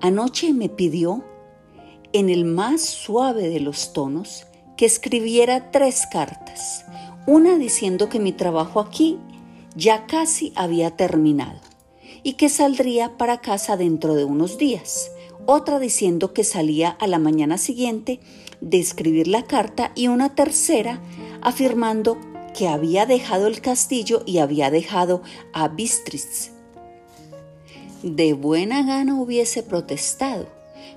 Anoche 0.00 0.52
me 0.52 0.68
pidió, 0.68 1.24
en 2.12 2.30
el 2.30 2.44
más 2.44 2.82
suave 2.82 3.48
de 3.48 3.60
los 3.60 3.92
tonos, 3.92 4.46
que 4.76 4.86
escribiera 4.86 5.70
tres 5.70 6.04
cartas. 6.10 6.84
Una 7.26 7.56
diciendo 7.56 8.08
que 8.08 8.20
mi 8.20 8.32
trabajo 8.32 8.80
aquí 8.80 9.18
ya 9.74 10.06
casi 10.06 10.52
había 10.54 10.96
terminado 10.96 11.60
y 12.22 12.34
que 12.34 12.48
saldría 12.48 13.16
para 13.16 13.40
casa 13.40 13.76
dentro 13.76 14.14
de 14.14 14.24
unos 14.24 14.58
días. 14.58 15.10
Otra 15.46 15.78
diciendo 15.78 16.32
que 16.32 16.44
salía 16.44 16.90
a 16.90 17.06
la 17.06 17.18
mañana 17.18 17.58
siguiente 17.58 18.20
de 18.60 18.78
escribir 18.78 19.28
la 19.28 19.44
carta 19.44 19.92
y 19.94 20.08
una 20.08 20.34
tercera 20.34 21.00
afirmando 21.40 22.18
que 22.56 22.68
había 22.68 23.04
dejado 23.04 23.46
el 23.48 23.60
castillo 23.60 24.22
y 24.24 24.38
había 24.38 24.70
dejado 24.70 25.20
a 25.52 25.68
Bistritz. 25.68 26.52
De 28.02 28.32
buena 28.32 28.82
gana 28.82 29.20
hubiese 29.20 29.62
protestado, 29.62 30.46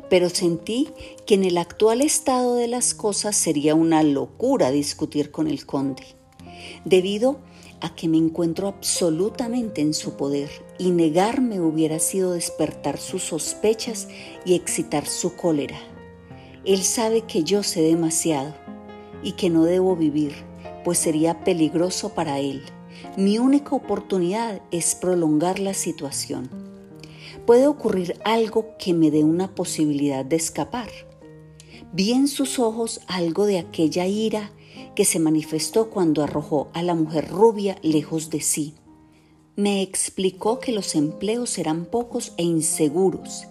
pero 0.09 0.29
sentí 0.29 0.89
que 1.25 1.35
en 1.35 1.43
el 1.43 1.57
actual 1.57 1.99
estado 1.99 2.55
de 2.55 2.69
las 2.69 2.93
cosas 2.93 3.35
sería 3.35 3.75
una 3.75 4.03
locura 4.03 4.71
discutir 4.71 5.31
con 5.31 5.47
el 5.47 5.65
conde, 5.65 6.03
debido 6.85 7.39
a 7.81 7.93
que 7.93 8.07
me 8.07 8.17
encuentro 8.17 8.69
absolutamente 8.69 9.81
en 9.81 9.93
su 9.93 10.15
poder 10.15 10.49
y 10.77 10.91
negarme 10.91 11.59
hubiera 11.59 11.99
sido 11.99 12.31
despertar 12.31 12.97
sus 12.97 13.23
sospechas 13.23 14.07
y 14.45 14.55
excitar 14.55 15.05
su 15.05 15.35
cólera. 15.35 15.79
Él 16.63 16.83
sabe 16.83 17.21
que 17.21 17.43
yo 17.43 17.63
sé 17.63 17.81
demasiado 17.81 18.55
y 19.23 19.33
que 19.33 19.49
no 19.49 19.65
debo 19.65 19.97
vivir 19.97 20.48
pues 20.83 20.97
sería 20.97 21.43
peligroso 21.43 22.09
para 22.09 22.39
él. 22.39 22.63
Mi 23.17 23.39
única 23.39 23.75
oportunidad 23.75 24.61
es 24.71 24.95
prolongar 24.95 25.59
la 25.59 25.73
situación. 25.73 26.49
Puede 27.45 27.67
ocurrir 27.67 28.19
algo 28.25 28.75
que 28.77 28.93
me 28.93 29.11
dé 29.11 29.23
una 29.23 29.55
posibilidad 29.55 30.25
de 30.25 30.35
escapar. 30.35 30.89
Vi 31.91 32.11
en 32.11 32.27
sus 32.27 32.59
ojos 32.59 33.01
algo 33.07 33.45
de 33.45 33.59
aquella 33.59 34.05
ira 34.05 34.51
que 34.95 35.05
se 35.05 35.19
manifestó 35.19 35.89
cuando 35.89 36.23
arrojó 36.23 36.69
a 36.73 36.83
la 36.83 36.93
mujer 36.93 37.29
rubia 37.29 37.77
lejos 37.81 38.29
de 38.29 38.41
sí. 38.41 38.75
Me 39.59 39.81
explicó 39.81 40.61
que 40.61 40.71
los 40.71 40.95
empleos 40.95 41.57
eran 41.57 41.83
pocos 41.83 42.31
e 42.37 42.43
inseguros 42.43 43.45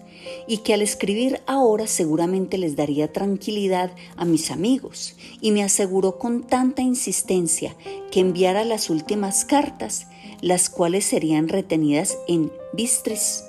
y 0.47 0.57
que 0.57 0.73
al 0.73 0.81
escribir 0.81 1.39
ahora 1.45 1.85
seguramente 1.85 2.57
les 2.57 2.75
daría 2.75 3.13
tranquilidad 3.13 3.91
a 4.15 4.25
mis 4.25 4.49
amigos 4.49 5.15
y 5.39 5.51
me 5.51 5.61
aseguró 5.61 6.17
con 6.17 6.41
tanta 6.47 6.81
insistencia 6.81 7.75
que 8.09 8.21
enviara 8.21 8.65
las 8.65 8.89
últimas 8.89 9.45
cartas, 9.45 10.07
las 10.41 10.71
cuales 10.71 11.05
serían 11.05 11.47
retenidas 11.47 12.17
en 12.27 12.51
Bistris 12.73 13.43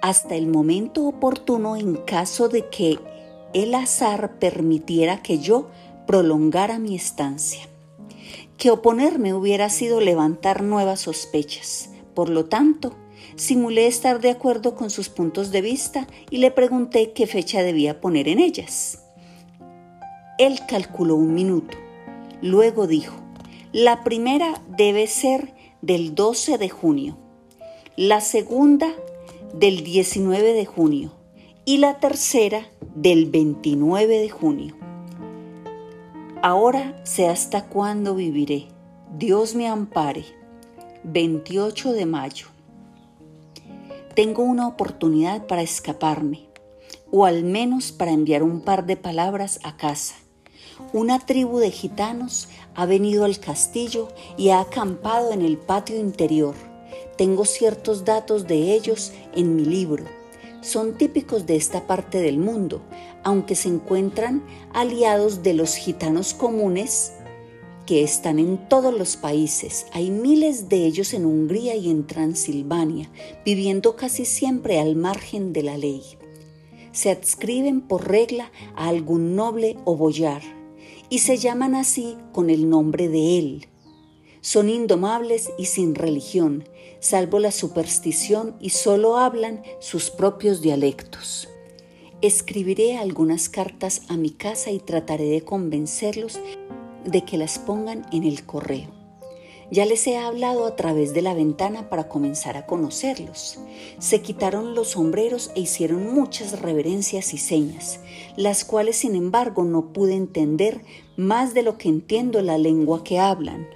hasta 0.00 0.36
el 0.36 0.46
momento 0.46 1.08
oportuno 1.08 1.74
en 1.74 1.96
caso 1.96 2.48
de 2.48 2.68
que 2.68 3.00
el 3.54 3.74
azar 3.74 4.38
permitiera 4.38 5.20
que 5.20 5.40
yo 5.40 5.68
prolongara 6.06 6.78
mi 6.78 6.94
estancia. 6.94 7.68
Que 8.56 8.70
oponerme 8.70 9.34
hubiera 9.34 9.68
sido 9.68 10.00
levantar 10.00 10.62
nuevas 10.62 11.00
sospechas. 11.00 11.90
Por 12.14 12.28
lo 12.28 12.46
tanto, 12.46 12.94
Simulé 13.36 13.86
estar 13.86 14.20
de 14.20 14.30
acuerdo 14.30 14.74
con 14.74 14.90
sus 14.90 15.08
puntos 15.08 15.50
de 15.50 15.60
vista 15.60 16.06
y 16.30 16.38
le 16.38 16.50
pregunté 16.50 17.12
qué 17.12 17.26
fecha 17.26 17.62
debía 17.62 18.00
poner 18.00 18.28
en 18.28 18.38
ellas. 18.38 19.02
Él 20.38 20.60
calculó 20.68 21.16
un 21.16 21.34
minuto. 21.34 21.76
Luego 22.42 22.86
dijo, 22.86 23.14
la 23.72 24.04
primera 24.04 24.62
debe 24.68 25.06
ser 25.06 25.54
del 25.82 26.14
12 26.14 26.58
de 26.58 26.68
junio, 26.68 27.18
la 27.96 28.20
segunda 28.20 28.92
del 29.52 29.82
19 29.82 30.52
de 30.52 30.66
junio 30.66 31.12
y 31.64 31.78
la 31.78 31.98
tercera 31.98 32.68
del 32.94 33.30
29 33.30 34.18
de 34.18 34.28
junio. 34.28 34.76
Ahora 36.42 37.00
sé 37.04 37.28
hasta 37.28 37.66
cuándo 37.66 38.14
viviré. 38.14 38.66
Dios 39.16 39.54
me 39.54 39.66
ampare. 39.66 40.43
28 41.04 41.92
de 41.92 42.06
mayo 42.06 42.54
tengo 44.14 44.44
una 44.44 44.68
oportunidad 44.68 45.48
para 45.48 45.62
escaparme, 45.62 46.46
o 47.10 47.24
al 47.24 47.42
menos 47.42 47.90
para 47.90 48.12
enviar 48.12 48.44
un 48.44 48.60
par 48.60 48.86
de 48.86 48.96
palabras 48.96 49.58
a 49.64 49.76
casa. 49.76 50.14
Una 50.92 51.18
tribu 51.18 51.58
de 51.58 51.72
gitanos 51.72 52.48
ha 52.76 52.86
venido 52.86 53.24
al 53.24 53.40
castillo 53.40 54.08
y 54.36 54.50
ha 54.50 54.60
acampado 54.60 55.32
en 55.32 55.42
el 55.42 55.58
patio 55.58 55.98
interior. 55.98 56.54
Tengo 57.16 57.44
ciertos 57.44 58.04
datos 58.04 58.46
de 58.46 58.72
ellos 58.74 59.12
en 59.34 59.56
mi 59.56 59.64
libro. 59.64 60.04
Son 60.60 60.94
típicos 60.94 61.44
de 61.44 61.56
esta 61.56 61.88
parte 61.88 62.18
del 62.18 62.38
mundo, 62.38 62.82
aunque 63.24 63.56
se 63.56 63.68
encuentran 63.68 64.44
aliados 64.72 65.42
de 65.42 65.54
los 65.54 65.74
gitanos 65.74 66.34
comunes 66.34 67.14
que 67.86 68.02
están 68.02 68.38
en 68.38 68.68
todos 68.68 68.96
los 68.96 69.16
países. 69.16 69.86
Hay 69.92 70.10
miles 70.10 70.68
de 70.68 70.86
ellos 70.86 71.14
en 71.14 71.26
Hungría 71.26 71.76
y 71.76 71.90
en 71.90 72.06
Transilvania, 72.06 73.10
viviendo 73.44 73.96
casi 73.96 74.24
siempre 74.24 74.78
al 74.78 74.96
margen 74.96 75.52
de 75.52 75.62
la 75.62 75.76
ley. 75.76 76.02
Se 76.92 77.10
adscriben 77.10 77.80
por 77.80 78.08
regla 78.08 78.52
a 78.76 78.88
algún 78.88 79.34
noble 79.36 79.76
o 79.84 79.96
boyar 79.96 80.42
y 81.10 81.18
se 81.18 81.36
llaman 81.36 81.74
así 81.74 82.16
con 82.32 82.50
el 82.50 82.68
nombre 82.68 83.08
de 83.08 83.38
él. 83.38 83.68
Son 84.40 84.68
indomables 84.68 85.50
y 85.58 85.66
sin 85.66 85.94
religión, 85.94 86.68
salvo 87.00 87.38
la 87.38 87.50
superstición 87.50 88.56
y 88.60 88.70
solo 88.70 89.16
hablan 89.16 89.62
sus 89.80 90.10
propios 90.10 90.60
dialectos. 90.60 91.48
Escribiré 92.20 92.96
algunas 92.96 93.48
cartas 93.48 94.02
a 94.08 94.16
mi 94.16 94.30
casa 94.30 94.70
y 94.70 94.78
trataré 94.78 95.24
de 95.24 95.42
convencerlos 95.42 96.40
de 97.04 97.24
que 97.24 97.36
las 97.36 97.58
pongan 97.58 98.06
en 98.12 98.24
el 98.24 98.44
correo. 98.44 99.04
Ya 99.70 99.86
les 99.86 100.06
he 100.06 100.18
hablado 100.18 100.66
a 100.66 100.76
través 100.76 101.14
de 101.14 101.22
la 101.22 101.34
ventana 101.34 101.88
para 101.88 102.08
comenzar 102.08 102.56
a 102.56 102.66
conocerlos. 102.66 103.58
Se 103.98 104.20
quitaron 104.20 104.74
los 104.74 104.90
sombreros 104.90 105.50
e 105.54 105.60
hicieron 105.60 106.14
muchas 106.14 106.60
reverencias 106.60 107.32
y 107.34 107.38
señas, 107.38 108.00
las 108.36 108.64
cuales 108.64 108.96
sin 108.96 109.14
embargo 109.14 109.64
no 109.64 109.92
pude 109.92 110.14
entender 110.14 110.82
más 111.16 111.54
de 111.54 111.62
lo 111.62 111.78
que 111.78 111.88
entiendo 111.88 112.42
la 112.42 112.58
lengua 112.58 113.02
que 113.04 113.18
hablan. 113.18 113.66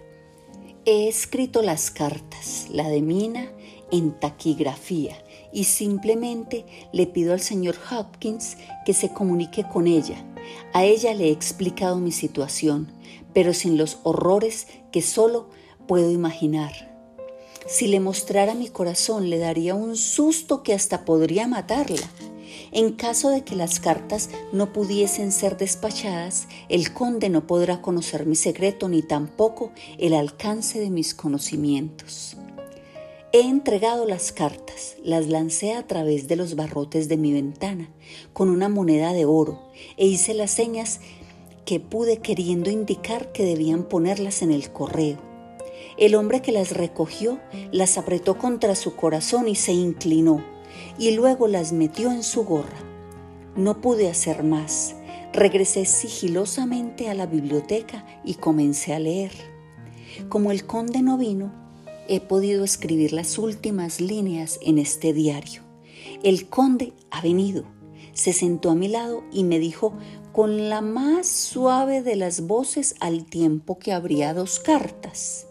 He 0.85 1.09
escrito 1.09 1.63
las 1.63 1.91
cartas, 1.91 2.69
la 2.71 2.89
de 2.89 3.03
Mina, 3.03 3.51
en 3.91 4.13
taquigrafía 4.13 5.17
y 5.53 5.65
simplemente 5.65 6.67
le 6.93 7.07
pido 7.07 7.33
al 7.33 7.41
señor 7.41 7.77
Hopkins 7.91 8.57
que 8.85 8.93
se 8.93 9.11
comunique 9.13 9.65
con 9.65 9.87
ella. 9.87 10.25
A 10.73 10.85
ella 10.85 11.15
le 11.15 11.29
he 11.29 11.31
explicado 11.31 11.97
mi 11.99 12.13
situación 12.13 12.93
pero 13.33 13.55
sin 13.55 13.77
los 13.77 13.99
horrores 14.03 14.67
que 14.93 15.03
solo 15.03 15.49
puedo 15.87 16.11
imaginar. 16.11 16.89
Si 17.67 17.87
le 17.87 18.01
mostrara 18.01 18.55
mi 18.55 18.69
corazón, 18.69 19.29
le 19.29 19.39
daría 19.39 19.75
un 19.75 19.97
susto 19.97 20.63
que 20.63 20.73
hasta 20.73 21.05
podría 21.05 21.47
matarla. 21.47 22.09
En 22.73 22.93
caso 22.93 23.29
de 23.29 23.45
que 23.45 23.57
las 23.57 23.79
cartas 23.79 24.31
no 24.53 24.73
pudiesen 24.73 25.33
ser 25.33 25.57
despachadas, 25.59 26.49
el 26.69 26.93
conde 26.93 27.29
no 27.29 27.47
podrá 27.47 27.83
conocer 27.83 28.25
mi 28.25 28.37
secreto 28.37 28.89
ni 28.89 29.03
tampoco 29.03 29.73
el 29.99 30.15
alcance 30.15 30.81
de 30.81 30.91
mis 30.91 31.15
conocimientos. 31.15 32.37
He 33.33 33.43
entregado 33.43 34.07
las 34.07 34.33
cartas, 34.33 34.97
las 35.05 35.27
lancé 35.27 35.75
a 35.75 35.87
través 35.87 36.29
de 36.29 36.37
los 36.37 36.57
barrotes 36.57 37.09
de 37.09 37.19
mi 37.19 37.35
ventana 37.35 37.91
con 38.33 38.49
una 38.49 38.71
moneda 38.71 39.13
de 39.13 39.27
oro 39.27 39.61
e 39.99 40.07
hice 40.07 40.33
las 40.33 40.51
señas 40.51 41.01
que 41.69 41.81
pude 41.81 42.17
queriendo 42.17 42.71
indicar 42.71 43.31
que 43.31 43.45
debían 43.45 43.83
ponerlas 43.85 44.41
en 44.41 44.53
el 44.53 44.71
correo. 44.73 45.19
El 45.99 46.15
hombre 46.15 46.41
que 46.41 46.51
las 46.51 46.71
recogió 46.71 47.41
las 47.73 47.99
apretó 47.99 48.39
contra 48.39 48.75
su 48.75 48.97
corazón 48.97 49.49
y 49.49 49.55
se 49.55 49.73
inclinó, 49.73 50.43
y 50.99 51.11
luego 51.11 51.47
las 51.47 51.75
metió 51.75 52.11
en 52.11 52.23
su 52.23 52.47
gorra. 52.47 52.79
No 53.55 53.83
pude 53.83 54.09
hacer 54.09 54.45
más. 54.45 54.97
Regresé 55.35 55.85
sigilosamente 55.85 57.11
a 57.11 57.15
la 57.15 57.27
biblioteca 57.27 58.07
y 58.25 58.37
comencé 58.37 58.95
a 58.95 58.99
leer. 58.99 59.33
Como 60.31 60.53
el 60.53 60.65
conde 60.65 61.03
no 61.03 61.19
vino, 61.19 61.53
he 62.09 62.21
podido 62.21 62.65
escribir 62.65 63.13
las 63.13 63.37
últimas 63.37 64.01
líneas 64.01 64.59
en 64.63 64.79
este 64.79 65.13
diario. 65.13 65.61
El 66.23 66.49
conde 66.49 66.95
ha 67.11 67.21
venido. 67.21 67.65
Se 68.15 68.33
sentó 68.33 68.71
a 68.71 68.75
mi 68.75 68.89
lado 68.89 69.23
y 69.31 69.45
me 69.45 69.59
dijo 69.59 69.93
con 70.39 70.69
la 70.69 70.83
más 70.83 71.27
suave 71.27 72.01
de 72.01 72.15
las 72.15 72.47
voces 72.47 72.95
al 73.01 73.25
tiempo 73.25 73.81
que 73.81 73.93
abría 73.93 74.35
dos 74.35 74.61
cartas. 74.61 75.49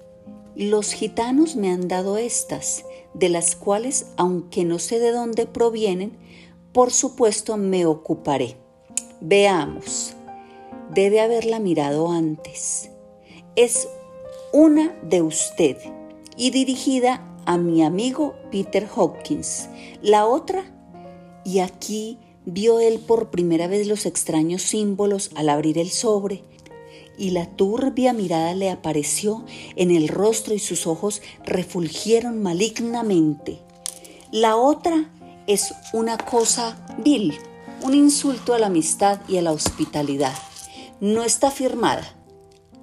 Los 0.55 0.93
gitanos 0.93 1.57
me 1.57 1.73
han 1.73 1.89
dado 1.89 2.17
estas, 2.17 2.85
de 3.13 3.27
las 3.27 3.57
cuales, 3.57 4.05
aunque 4.15 4.63
no 4.63 4.79
sé 4.79 4.99
de 4.99 5.11
dónde 5.11 5.45
provienen, 5.45 6.17
por 6.71 6.91
supuesto 6.91 7.57
me 7.57 7.85
ocuparé. 7.85 8.55
Veamos. 9.19 10.15
Debe 10.93 11.19
haberla 11.19 11.59
mirado 11.59 12.09
antes. 12.09 12.89
Es 13.57 13.89
una 14.53 14.97
de 15.03 15.21
usted 15.21 15.75
y 16.37 16.51
dirigida 16.51 17.35
a 17.45 17.57
mi 17.57 17.83
amigo 17.83 18.35
Peter 18.51 18.87
Hopkins. 18.95 19.67
La 20.01 20.25
otra, 20.27 20.63
y 21.43 21.59
aquí 21.59 22.19
vio 22.47 22.79
él 22.79 22.99
por 22.99 23.29
primera 23.29 23.67
vez 23.67 23.87
los 23.87 24.05
extraños 24.05 24.61
símbolos 24.61 25.31
al 25.35 25.49
abrir 25.49 25.77
el 25.77 25.91
sobre, 25.91 26.43
y 27.17 27.31
la 27.31 27.45
turbia 27.45 28.13
mirada 28.13 28.55
le 28.55 28.69
apareció 28.69 29.43
en 29.75 29.91
el 29.91 30.07
rostro 30.07 30.53
y 30.53 30.59
sus 30.59 30.87
ojos 30.87 31.21
refulgieron 31.43 32.41
malignamente. 32.41 33.59
La 34.31 34.55
otra 34.55 35.11
es 35.45 35.73
una 35.91 36.17
cosa 36.17 36.85
vil, 37.03 37.33
un 37.81 37.93
insulto 37.93 38.53
a 38.53 38.59
la 38.59 38.67
amistad 38.67 39.19
y 39.27 39.37
a 39.37 39.41
la 39.41 39.51
hospitalidad. 39.51 40.33
No 41.01 41.23
está 41.23 41.51
firmada. 41.51 42.15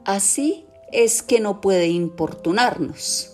Así 0.05 0.67
es 0.93 1.23
que 1.23 1.41
no 1.41 1.63
puede 1.63 1.89
importunarnos. 1.89 3.31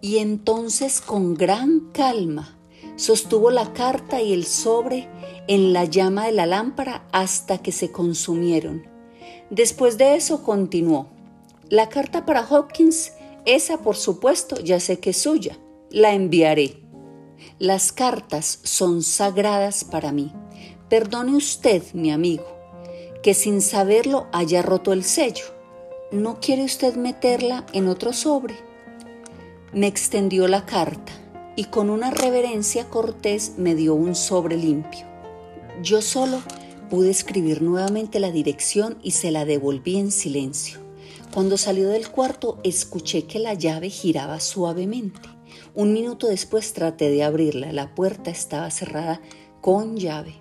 Y 0.00 0.18
entonces 0.18 1.00
con 1.00 1.34
gran 1.34 1.90
calma 1.92 2.58
sostuvo 2.96 3.50
la 3.50 3.72
carta 3.72 4.20
y 4.20 4.32
el 4.32 4.44
sobre 4.46 5.08
en 5.50 5.72
la 5.72 5.84
llama 5.84 6.26
de 6.26 6.32
la 6.32 6.46
lámpara 6.46 7.08
hasta 7.10 7.58
que 7.58 7.72
se 7.72 7.90
consumieron. 7.90 8.86
Después 9.50 9.98
de 9.98 10.14
eso 10.14 10.44
continuó. 10.44 11.08
La 11.68 11.88
carta 11.88 12.24
para 12.24 12.46
Hopkins, 12.48 13.14
esa 13.46 13.78
por 13.78 13.96
supuesto 13.96 14.60
ya 14.60 14.78
sé 14.78 15.00
que 15.00 15.10
es 15.10 15.16
suya. 15.16 15.58
La 15.90 16.14
enviaré. 16.14 16.84
Las 17.58 17.90
cartas 17.90 18.60
son 18.62 19.02
sagradas 19.02 19.82
para 19.82 20.12
mí. 20.12 20.32
Perdone 20.88 21.34
usted, 21.34 21.82
mi 21.94 22.12
amigo, 22.12 22.46
que 23.20 23.34
sin 23.34 23.60
saberlo 23.60 24.28
haya 24.30 24.62
roto 24.62 24.92
el 24.92 25.02
sello. 25.02 25.46
¿No 26.12 26.38
quiere 26.38 26.62
usted 26.62 26.94
meterla 26.94 27.66
en 27.72 27.88
otro 27.88 28.12
sobre? 28.12 28.54
Me 29.72 29.88
extendió 29.88 30.46
la 30.46 30.64
carta 30.64 31.10
y 31.56 31.64
con 31.64 31.90
una 31.90 32.12
reverencia 32.12 32.88
cortés 32.88 33.54
me 33.56 33.74
dio 33.74 33.96
un 33.96 34.14
sobre 34.14 34.56
limpio. 34.56 35.09
Yo 35.82 36.02
solo 36.02 36.42
pude 36.90 37.08
escribir 37.08 37.62
nuevamente 37.62 38.20
la 38.20 38.30
dirección 38.30 38.98
y 39.02 39.12
se 39.12 39.30
la 39.30 39.46
devolví 39.46 39.96
en 39.96 40.10
silencio. 40.10 40.78
Cuando 41.32 41.56
salió 41.56 41.88
del 41.88 42.10
cuarto 42.10 42.58
escuché 42.64 43.24
que 43.24 43.38
la 43.38 43.54
llave 43.54 43.88
giraba 43.88 44.40
suavemente. 44.40 45.20
Un 45.74 45.94
minuto 45.94 46.26
después 46.26 46.74
traté 46.74 47.08
de 47.08 47.24
abrirla. 47.24 47.72
La 47.72 47.94
puerta 47.94 48.30
estaba 48.30 48.70
cerrada 48.70 49.22
con 49.62 49.96
llave. 49.96 50.34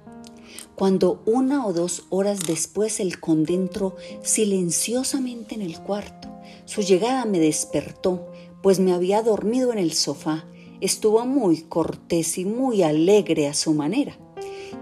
Cuando 0.76 1.22
una 1.26 1.66
o 1.66 1.72
dos 1.72 2.04
horas 2.10 2.40
después 2.46 3.00
el 3.00 3.22
conde 3.22 3.54
entró 3.54 3.96
silenciosamente 4.22 5.56
en 5.56 5.62
el 5.62 5.80
cuarto, 5.80 6.28
su 6.66 6.82
llegada 6.82 7.24
me 7.24 7.40
despertó, 7.40 8.30
pues 8.62 8.80
me 8.82 8.92
había 8.92 9.22
dormido 9.22 9.72
en 9.72 9.80
el 9.80 9.94
sofá. 9.94 10.46
Estuvo 10.82 11.26
muy 11.26 11.62
cortés 11.62 12.38
y 12.38 12.44
muy 12.44 12.84
alegre 12.84 13.48
a 13.48 13.54
su 13.54 13.74
manera 13.74 14.18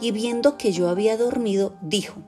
y 0.02 0.12
viendo 0.12 0.58
que 0.58 0.71
yo 0.71 0.89
había 0.89 1.17
dormido, 1.17 1.76
dijo, 1.82 2.21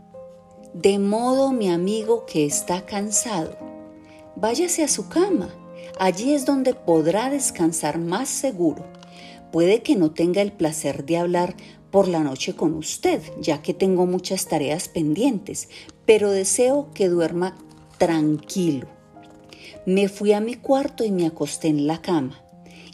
De 0.73 0.99
modo 0.99 1.51
mi 1.51 1.69
amigo 1.69 2.25
que 2.25 2.45
está 2.45 2.85
cansado, 2.85 3.57
váyase 4.35 4.83
a 4.83 4.87
su 4.87 5.09
cama, 5.09 5.49
allí 5.99 6.33
es 6.33 6.45
donde 6.45 6.73
podrá 6.73 7.29
descansar 7.29 7.99
más 7.99 8.29
seguro. 8.29 8.85
Puede 9.51 9.81
que 9.81 9.95
no 9.95 10.11
tenga 10.11 10.41
el 10.41 10.51
placer 10.51 11.05
de 11.05 11.17
hablar 11.17 11.55
por 11.91 12.07
la 12.07 12.19
noche 12.19 12.55
con 12.55 12.75
usted, 12.75 13.21
ya 13.41 13.61
que 13.61 13.73
tengo 13.73 14.05
muchas 14.05 14.45
tareas 14.47 14.87
pendientes, 14.89 15.69
pero 16.05 16.29
deseo 16.31 16.89
que 16.93 17.09
duerma 17.09 17.57
tranquilo. 17.97 18.87
Me 19.85 20.07
fui 20.07 20.33
a 20.33 20.39
mi 20.39 20.55
cuarto 20.55 21.03
y 21.03 21.11
me 21.11 21.25
acosté 21.25 21.67
en 21.67 21.87
la 21.87 22.01
cama, 22.01 22.43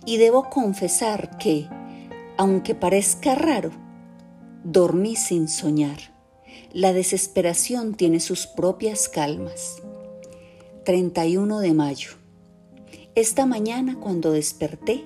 y 0.06 0.18
debo 0.18 0.50
confesar 0.50 1.38
que, 1.38 1.68
aunque 2.38 2.74
parezca 2.74 3.36
raro, 3.36 3.72
Dormí 4.68 5.16
sin 5.16 5.48
soñar. 5.48 6.00
La 6.74 6.92
desesperación 6.92 7.94
tiene 7.94 8.20
sus 8.20 8.48
propias 8.48 9.08
calmas. 9.10 9.84
31 10.86 11.60
de 11.60 11.74
mayo. 11.76 12.10
Esta 13.14 13.46
mañana 13.46 14.00
cuando 14.00 14.32
desperté, 14.32 15.04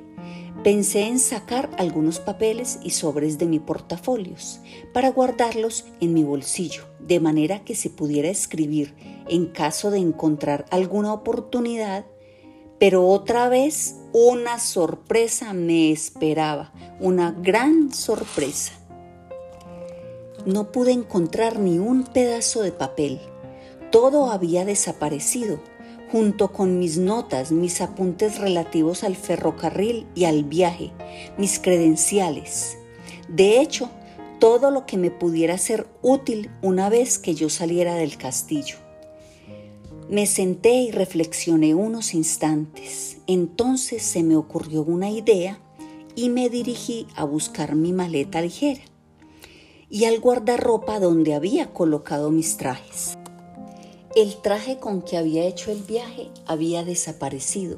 Pensé 0.63 1.07
en 1.07 1.19
sacar 1.19 1.69
algunos 1.77 2.19
papeles 2.19 2.79
y 2.83 2.89
sobres 2.89 3.37
de 3.37 3.45
mi 3.45 3.59
portafolios 3.59 4.59
para 4.93 5.09
guardarlos 5.09 5.85
en 6.01 6.13
mi 6.13 6.23
bolsillo, 6.23 6.83
de 6.99 7.21
manera 7.21 7.63
que 7.63 7.75
se 7.75 7.89
pudiera 7.89 8.27
escribir 8.27 8.93
en 9.29 9.45
caso 9.45 9.89
de 9.89 9.99
encontrar 9.99 10.65
alguna 10.69 11.13
oportunidad, 11.13 12.05
pero 12.77 13.07
otra 13.07 13.47
vez 13.47 13.95
una 14.11 14.59
sorpresa 14.59 15.53
me 15.53 15.91
esperaba, 15.91 16.73
una 16.99 17.31
gran 17.31 17.93
sorpresa. 17.93 18.78
No 20.45 20.71
pude 20.71 20.91
encontrar 20.91 21.59
ni 21.59 21.79
un 21.79 22.03
pedazo 22.03 22.61
de 22.61 22.71
papel, 22.71 23.19
todo 23.91 24.29
había 24.29 24.65
desaparecido 24.65 25.59
junto 26.11 26.51
con 26.51 26.79
mis 26.79 26.97
notas, 26.97 27.51
mis 27.51 27.81
apuntes 27.81 28.39
relativos 28.39 29.03
al 29.03 29.15
ferrocarril 29.15 30.07
y 30.15 30.25
al 30.25 30.43
viaje, 30.43 30.91
mis 31.37 31.59
credenciales. 31.59 32.77
De 33.27 33.61
hecho, 33.61 33.89
todo 34.39 34.71
lo 34.71 34.85
que 34.85 34.97
me 34.97 35.11
pudiera 35.11 35.57
ser 35.57 35.87
útil 36.01 36.49
una 36.61 36.89
vez 36.89 37.19
que 37.19 37.35
yo 37.35 37.49
saliera 37.49 37.95
del 37.95 38.17
castillo. 38.17 38.77
Me 40.09 40.25
senté 40.25 40.73
y 40.73 40.91
reflexioné 40.91 41.75
unos 41.75 42.15
instantes. 42.15 43.17
Entonces 43.27 44.01
se 44.01 44.23
me 44.23 44.35
ocurrió 44.35 44.81
una 44.83 45.11
idea 45.11 45.59
y 46.15 46.29
me 46.29 46.49
dirigí 46.49 47.05
a 47.15 47.23
buscar 47.23 47.75
mi 47.75 47.93
maleta 47.93 48.41
ligera 48.41 48.81
y 49.89 50.05
al 50.05 50.19
guardarropa 50.19 50.99
donde 50.99 51.33
había 51.33 51.73
colocado 51.73 52.29
mis 52.31 52.57
trajes. 52.57 53.17
El 54.15 54.35
traje 54.41 54.79
con 54.79 55.01
que 55.01 55.17
había 55.17 55.45
hecho 55.45 55.71
el 55.71 55.81
viaje 55.83 56.29
había 56.45 56.83
desaparecido 56.83 57.77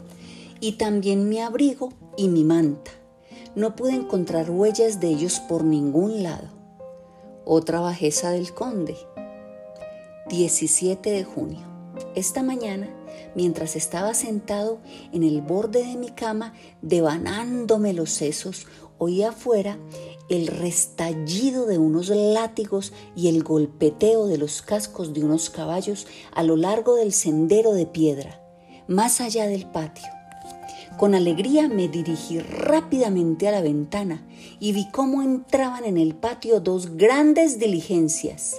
y 0.59 0.73
también 0.73 1.29
mi 1.29 1.39
abrigo 1.39 1.93
y 2.17 2.27
mi 2.27 2.43
manta. 2.43 2.91
No 3.55 3.75
pude 3.75 3.93
encontrar 3.93 4.49
huellas 4.49 4.99
de 4.99 5.09
ellos 5.09 5.39
por 5.41 5.63
ningún 5.63 6.23
lado. 6.23 6.47
Otra 7.43 7.79
bajeza 7.79 8.31
del 8.31 8.53
conde. 8.53 8.95
17 10.29 11.09
de 11.09 11.23
junio. 11.25 11.59
Esta 12.15 12.43
mañana, 12.43 12.89
mientras 13.35 13.75
estaba 13.75 14.13
sentado 14.13 14.79
en 15.11 15.23
el 15.23 15.41
borde 15.41 15.85
de 15.85 15.97
mi 15.97 16.09
cama, 16.09 16.53
devanándome 16.81 17.91
los 17.93 18.11
sesos, 18.11 18.67
oí 18.97 19.23
afuera 19.23 19.77
el 20.31 20.47
restallido 20.47 21.65
de 21.65 21.77
unos 21.77 22.07
látigos 22.07 22.93
y 23.17 23.27
el 23.27 23.43
golpeteo 23.43 24.27
de 24.27 24.37
los 24.37 24.61
cascos 24.61 25.13
de 25.13 25.25
unos 25.25 25.49
caballos 25.49 26.07
a 26.31 26.41
lo 26.41 26.55
largo 26.55 26.95
del 26.95 27.11
sendero 27.11 27.73
de 27.73 27.85
piedra, 27.85 28.41
más 28.87 29.19
allá 29.19 29.45
del 29.47 29.65
patio. 29.65 30.07
Con 30.97 31.15
alegría 31.15 31.67
me 31.67 31.89
dirigí 31.89 32.39
rápidamente 32.39 33.49
a 33.49 33.51
la 33.51 33.61
ventana 33.61 34.25
y 34.61 34.71
vi 34.71 34.89
cómo 34.91 35.21
entraban 35.21 35.83
en 35.83 35.97
el 35.97 36.15
patio 36.15 36.61
dos 36.61 36.95
grandes 36.95 37.59
diligencias, 37.59 38.55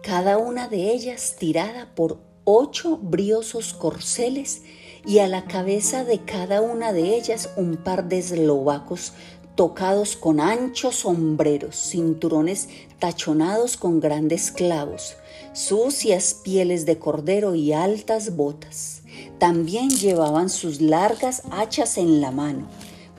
cada 0.00 0.38
una 0.38 0.68
de 0.68 0.92
ellas 0.92 1.34
tirada 1.40 1.92
por 1.96 2.20
ocho 2.44 2.98
briosos 2.98 3.74
corceles 3.74 4.62
y 5.06 5.18
a 5.18 5.28
la 5.28 5.44
cabeza 5.44 6.04
de 6.04 6.20
cada 6.20 6.60
una 6.60 6.92
de 6.92 7.16
ellas 7.16 7.50
un 7.56 7.76
par 7.76 8.08
de 8.08 8.18
eslovacos 8.18 9.12
tocados 9.54 10.16
con 10.16 10.40
anchos 10.40 10.96
sombreros, 10.96 11.76
cinturones 11.76 12.68
tachonados 12.98 13.76
con 13.76 14.00
grandes 14.00 14.50
clavos, 14.50 15.16
sucias 15.52 16.34
pieles 16.42 16.86
de 16.86 16.98
cordero 16.98 17.54
y 17.54 17.72
altas 17.72 18.34
botas. 18.34 19.02
También 19.38 19.90
llevaban 19.90 20.50
sus 20.50 20.80
largas 20.80 21.42
hachas 21.50 21.98
en 21.98 22.20
la 22.20 22.32
mano. 22.32 22.66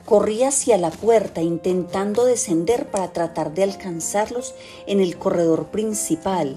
Corrí 0.04 0.42
hacia 0.42 0.76
la 0.76 0.90
puerta 0.90 1.42
intentando 1.42 2.24
descender 2.24 2.90
para 2.90 3.12
tratar 3.12 3.54
de 3.54 3.62
alcanzarlos 3.64 4.54
en 4.86 5.00
el 5.00 5.16
corredor 5.18 5.68
principal, 5.68 6.56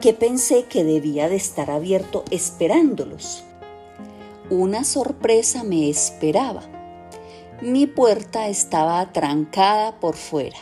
que 0.00 0.12
pensé 0.12 0.64
que 0.64 0.84
debía 0.84 1.28
de 1.28 1.36
estar 1.36 1.70
abierto 1.70 2.24
esperándolos. 2.30 3.44
Una 4.50 4.84
sorpresa 4.84 5.62
me 5.62 5.88
esperaba 5.88 6.71
mi 7.62 7.86
puerta 7.86 8.48
estaba 8.48 9.00
atrancada 9.00 10.00
por 10.00 10.16
fuera. 10.16 10.56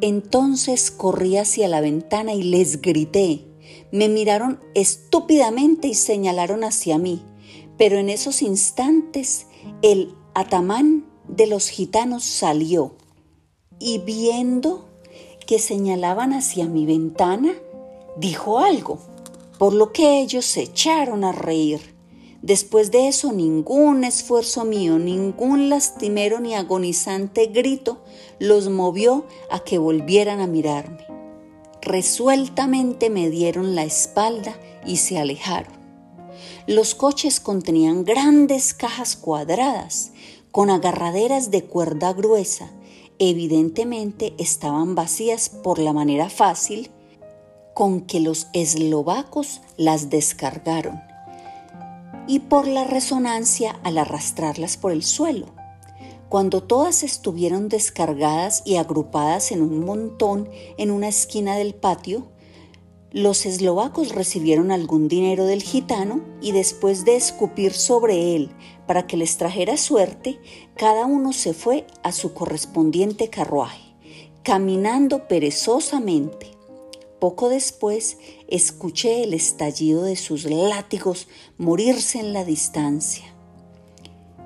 Entonces 0.00 0.90
corrí 0.90 1.36
hacia 1.36 1.68
la 1.68 1.80
ventana 1.80 2.34
y 2.34 2.42
les 2.42 2.80
grité. 2.80 3.46
Me 3.92 4.08
miraron 4.08 4.60
estúpidamente 4.74 5.88
y 5.88 5.94
señalaron 5.94 6.64
hacia 6.64 6.98
mí, 6.98 7.22
pero 7.78 7.98
en 7.98 8.08
esos 8.08 8.42
instantes 8.42 9.46
el 9.82 10.14
atamán 10.34 11.06
de 11.28 11.46
los 11.46 11.68
gitanos 11.68 12.24
salió 12.24 12.96
y 13.78 13.98
viendo 13.98 14.88
que 15.46 15.58
señalaban 15.58 16.32
hacia 16.32 16.66
mi 16.66 16.86
ventana, 16.86 17.52
dijo 18.16 18.58
algo, 18.58 18.98
por 19.58 19.72
lo 19.72 19.92
que 19.92 20.20
ellos 20.20 20.44
se 20.44 20.62
echaron 20.62 21.24
a 21.24 21.32
reír. 21.32 21.94
Después 22.42 22.90
de 22.90 23.08
eso, 23.08 23.32
ningún 23.32 24.02
esfuerzo 24.02 24.64
mío, 24.64 24.98
ningún 24.98 25.68
lastimero 25.68 26.40
ni 26.40 26.54
agonizante 26.54 27.46
grito 27.46 27.98
los 28.38 28.70
movió 28.70 29.26
a 29.50 29.60
que 29.60 29.76
volvieran 29.76 30.40
a 30.40 30.46
mirarme. 30.46 31.06
Resueltamente 31.82 33.10
me 33.10 33.28
dieron 33.28 33.74
la 33.74 33.84
espalda 33.84 34.58
y 34.86 34.96
se 34.96 35.18
alejaron. 35.18 35.72
Los 36.66 36.94
coches 36.94 37.40
contenían 37.40 38.04
grandes 38.04 38.72
cajas 38.72 39.16
cuadradas 39.16 40.12
con 40.50 40.70
agarraderas 40.70 41.50
de 41.50 41.64
cuerda 41.64 42.14
gruesa. 42.14 42.70
Evidentemente 43.18 44.32
estaban 44.38 44.94
vacías 44.94 45.50
por 45.50 45.78
la 45.78 45.92
manera 45.92 46.30
fácil 46.30 46.90
con 47.74 48.00
que 48.00 48.20
los 48.20 48.48
eslovacos 48.54 49.60
las 49.76 50.08
descargaron 50.08 51.09
y 52.30 52.38
por 52.38 52.68
la 52.68 52.84
resonancia 52.84 53.80
al 53.82 53.98
arrastrarlas 53.98 54.76
por 54.76 54.92
el 54.92 55.02
suelo. 55.02 55.46
Cuando 56.28 56.62
todas 56.62 57.02
estuvieron 57.02 57.68
descargadas 57.68 58.62
y 58.64 58.76
agrupadas 58.76 59.50
en 59.50 59.62
un 59.62 59.84
montón 59.84 60.48
en 60.78 60.92
una 60.92 61.08
esquina 61.08 61.56
del 61.56 61.74
patio, 61.74 62.28
los 63.10 63.46
eslovacos 63.46 64.14
recibieron 64.14 64.70
algún 64.70 65.08
dinero 65.08 65.44
del 65.44 65.60
gitano 65.60 66.20
y 66.40 66.52
después 66.52 67.04
de 67.04 67.16
escupir 67.16 67.72
sobre 67.72 68.36
él 68.36 68.52
para 68.86 69.08
que 69.08 69.16
les 69.16 69.36
trajera 69.36 69.76
suerte, 69.76 70.38
cada 70.76 71.06
uno 71.06 71.32
se 71.32 71.52
fue 71.52 71.84
a 72.04 72.12
su 72.12 72.32
correspondiente 72.32 73.28
carruaje, 73.28 73.96
caminando 74.44 75.26
perezosamente. 75.26 76.59
Poco 77.20 77.50
después 77.50 78.16
escuché 78.48 79.22
el 79.22 79.34
estallido 79.34 80.04
de 80.04 80.16
sus 80.16 80.44
látigos 80.44 81.28
morirse 81.58 82.18
en 82.18 82.32
la 82.32 82.46
distancia. 82.46 83.26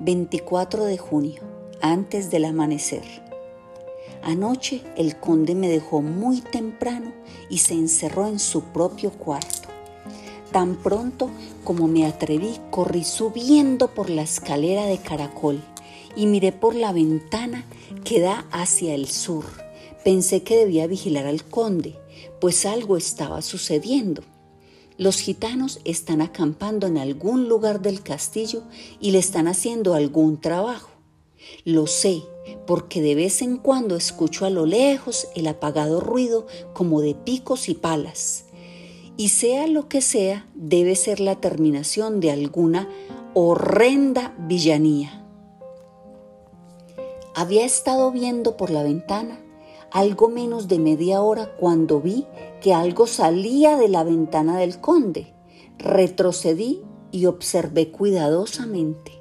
24 0.01 0.83
de 0.83 0.97
junio, 0.97 1.41
antes 1.81 2.29
del 2.29 2.43
amanecer. 2.43 3.03
Anoche 4.23 4.81
el 4.97 5.17
conde 5.17 5.55
me 5.55 5.69
dejó 5.69 6.01
muy 6.01 6.41
temprano 6.41 7.13
y 7.49 7.59
se 7.59 7.75
encerró 7.75 8.27
en 8.27 8.39
su 8.39 8.61
propio 8.63 9.11
cuarto. 9.11 9.69
Tan 10.51 10.75
pronto 10.75 11.29
como 11.63 11.87
me 11.87 12.05
atreví, 12.05 12.59
corrí 12.71 13.05
subiendo 13.05 13.93
por 13.93 14.09
la 14.09 14.23
escalera 14.23 14.85
de 14.85 14.97
caracol 14.97 15.63
y 16.17 16.25
miré 16.25 16.51
por 16.51 16.75
la 16.75 16.91
ventana 16.91 17.63
que 18.03 18.19
da 18.19 18.45
hacia 18.51 18.93
el 18.95 19.07
sur. 19.07 19.45
Pensé 20.03 20.43
que 20.43 20.57
debía 20.57 20.87
vigilar 20.87 21.25
al 21.25 21.45
conde, 21.45 21.95
pues 22.45 22.67
algo 22.67 22.95
estaba 22.95 23.41
sucediendo. 23.41 24.21
Los 24.99 25.17
gitanos 25.17 25.79
están 25.83 26.21
acampando 26.21 26.85
en 26.85 26.99
algún 26.99 27.49
lugar 27.49 27.81
del 27.81 28.03
castillo 28.03 28.61
y 28.99 29.09
le 29.09 29.17
están 29.17 29.47
haciendo 29.47 29.95
algún 29.95 30.39
trabajo. 30.39 30.91
Lo 31.63 31.87
sé, 31.87 32.21
porque 32.67 33.01
de 33.01 33.15
vez 33.15 33.41
en 33.41 33.57
cuando 33.57 33.95
escucho 33.95 34.45
a 34.45 34.51
lo 34.51 34.67
lejos 34.67 35.27
el 35.35 35.47
apagado 35.47 36.01
ruido 36.01 36.45
como 36.73 37.01
de 37.01 37.15
picos 37.15 37.67
y 37.67 37.73
palas. 37.73 38.45
Y 39.17 39.29
sea 39.29 39.65
lo 39.65 39.89
que 39.89 40.01
sea, 40.01 40.47
debe 40.53 40.95
ser 40.95 41.21
la 41.21 41.41
terminación 41.41 42.19
de 42.19 42.29
alguna 42.29 42.87
horrenda 43.33 44.35
villanía. 44.37 45.25
Había 47.33 47.65
estado 47.65 48.11
viendo 48.11 48.55
por 48.55 48.69
la 48.69 48.83
ventana 48.83 49.39
algo 49.95 50.27
menos 50.27 50.67
de 50.67 50.77
media 50.77 51.21
hora 51.21 51.55
cuando 51.55 52.01
vi 52.01 52.27
que 52.59 52.73
algo 52.73 53.07
salía 53.07 53.77
de 53.77 53.87
la 53.87 54.03
ventana 54.03 54.57
del 54.57 54.81
conde. 54.81 55.33
Retrocedí 55.77 56.81
y 57.13 57.27
observé 57.27 57.91
cuidadosamente 57.91 59.13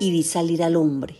y 0.00 0.10
vi 0.10 0.24
salir 0.24 0.64
al 0.64 0.74
hombre. 0.74 1.14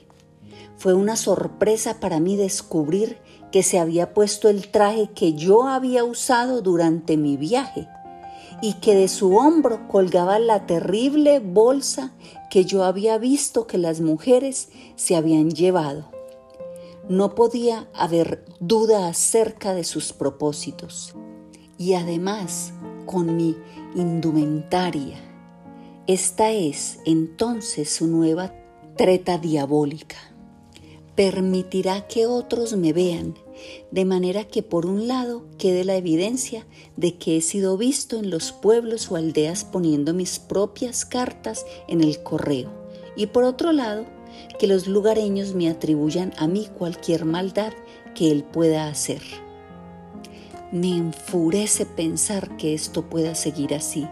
Fue 0.76 0.92
una 0.92 1.14
sorpresa 1.14 2.00
para 2.00 2.18
mí 2.18 2.34
descubrir 2.34 3.18
que 3.52 3.62
se 3.62 3.78
había 3.78 4.12
puesto 4.12 4.48
el 4.48 4.68
traje 4.72 5.08
que 5.14 5.34
yo 5.34 5.68
había 5.68 6.02
usado 6.02 6.60
durante 6.60 7.16
mi 7.16 7.37
viaje 7.37 7.87
y 8.60 8.72
que 8.80 8.96
de 8.96 9.06
su 9.06 9.37
hombro 9.37 9.87
colgaba 9.87 10.40
la 10.40 10.66
terrible 10.66 11.38
bolsa 11.38 12.12
que 12.50 12.64
yo 12.64 12.82
había 12.82 13.18
visto 13.18 13.68
que 13.68 13.78
las 13.78 14.00
mujeres 14.00 14.70
se 14.96 15.14
habían 15.14 15.52
llevado. 15.52 16.13
No 17.08 17.34
podía 17.34 17.88
haber 17.92 18.44
duda 18.60 19.08
acerca 19.08 19.74
de 19.74 19.84
sus 19.84 20.12
propósitos. 20.12 21.14
Y 21.76 21.94
además, 21.94 22.72
con 23.04 23.36
mi 23.36 23.56
indumentaria. 23.94 25.18
Esta 26.06 26.52
es 26.52 27.00
entonces 27.04 27.90
su 27.90 28.06
nueva 28.06 28.54
treta 28.96 29.38
diabólica. 29.38 30.16
Permitirá 31.14 32.06
que 32.08 32.26
otros 32.26 32.76
me 32.76 32.92
vean, 32.92 33.34
de 33.90 34.04
manera 34.04 34.44
que 34.44 34.62
por 34.62 34.86
un 34.86 35.06
lado 35.06 35.44
quede 35.58 35.84
la 35.84 35.96
evidencia 35.96 36.66
de 36.96 37.16
que 37.16 37.36
he 37.36 37.40
sido 37.40 37.76
visto 37.76 38.18
en 38.18 38.30
los 38.30 38.52
pueblos 38.52 39.10
o 39.10 39.16
aldeas 39.16 39.64
poniendo 39.64 40.12
mis 40.12 40.38
propias 40.38 41.04
cartas 41.04 41.64
en 41.86 42.00
el 42.00 42.22
correo, 42.22 42.70
y 43.16 43.26
por 43.26 43.44
otro 43.44 43.72
lado 43.72 44.06
que 44.58 44.66
los 44.66 44.86
lugareños 44.86 45.54
me 45.54 45.68
atribuyan 45.68 46.32
a 46.36 46.46
mí 46.46 46.68
cualquier 46.78 47.24
maldad 47.24 47.72
que 48.14 48.30
él 48.30 48.44
pueda 48.44 48.88
hacer. 48.88 49.22
Me 50.72 50.96
enfurece 50.96 51.86
pensar 51.86 52.56
que 52.56 52.74
esto 52.74 53.08
pueda 53.08 53.34
seguir 53.34 53.74
así, 53.74 54.06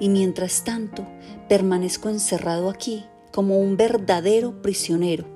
y 0.00 0.08
mientras 0.08 0.64
tanto 0.64 1.06
permanezco 1.48 2.08
encerrado 2.08 2.70
aquí 2.70 3.04
como 3.30 3.58
un 3.58 3.76
verdadero 3.76 4.62
prisionero, 4.62 5.26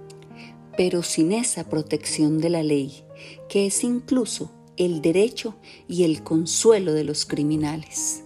pero 0.77 1.03
sin 1.03 1.33
esa 1.33 1.65
protección 1.65 2.39
de 2.39 2.51
la 2.51 2.63
ley, 2.63 3.05
que 3.49 3.67
es 3.67 3.85
incluso 3.85 4.51
el 4.77 5.01
derecho 5.01 5.57
y 5.89 6.05
el 6.05 6.23
consuelo 6.23 6.93
de 6.93 7.05
los 7.05 7.25
criminales. 7.25 8.23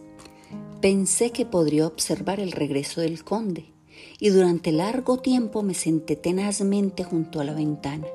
Pensé 0.81 1.31
que 1.31 1.47
podría 1.47 1.87
observar 1.87 2.41
el 2.41 2.53
regreso 2.53 3.01
del 3.01 3.23
conde, 3.23 3.70
y 4.21 4.29
durante 4.29 4.71
largo 4.71 5.19
tiempo 5.19 5.63
me 5.63 5.75
senté 5.75 6.15
tenazmente 6.15 7.03
junto 7.03 7.41
a 7.41 7.45
la 7.45 7.55
ventana. 7.55 8.07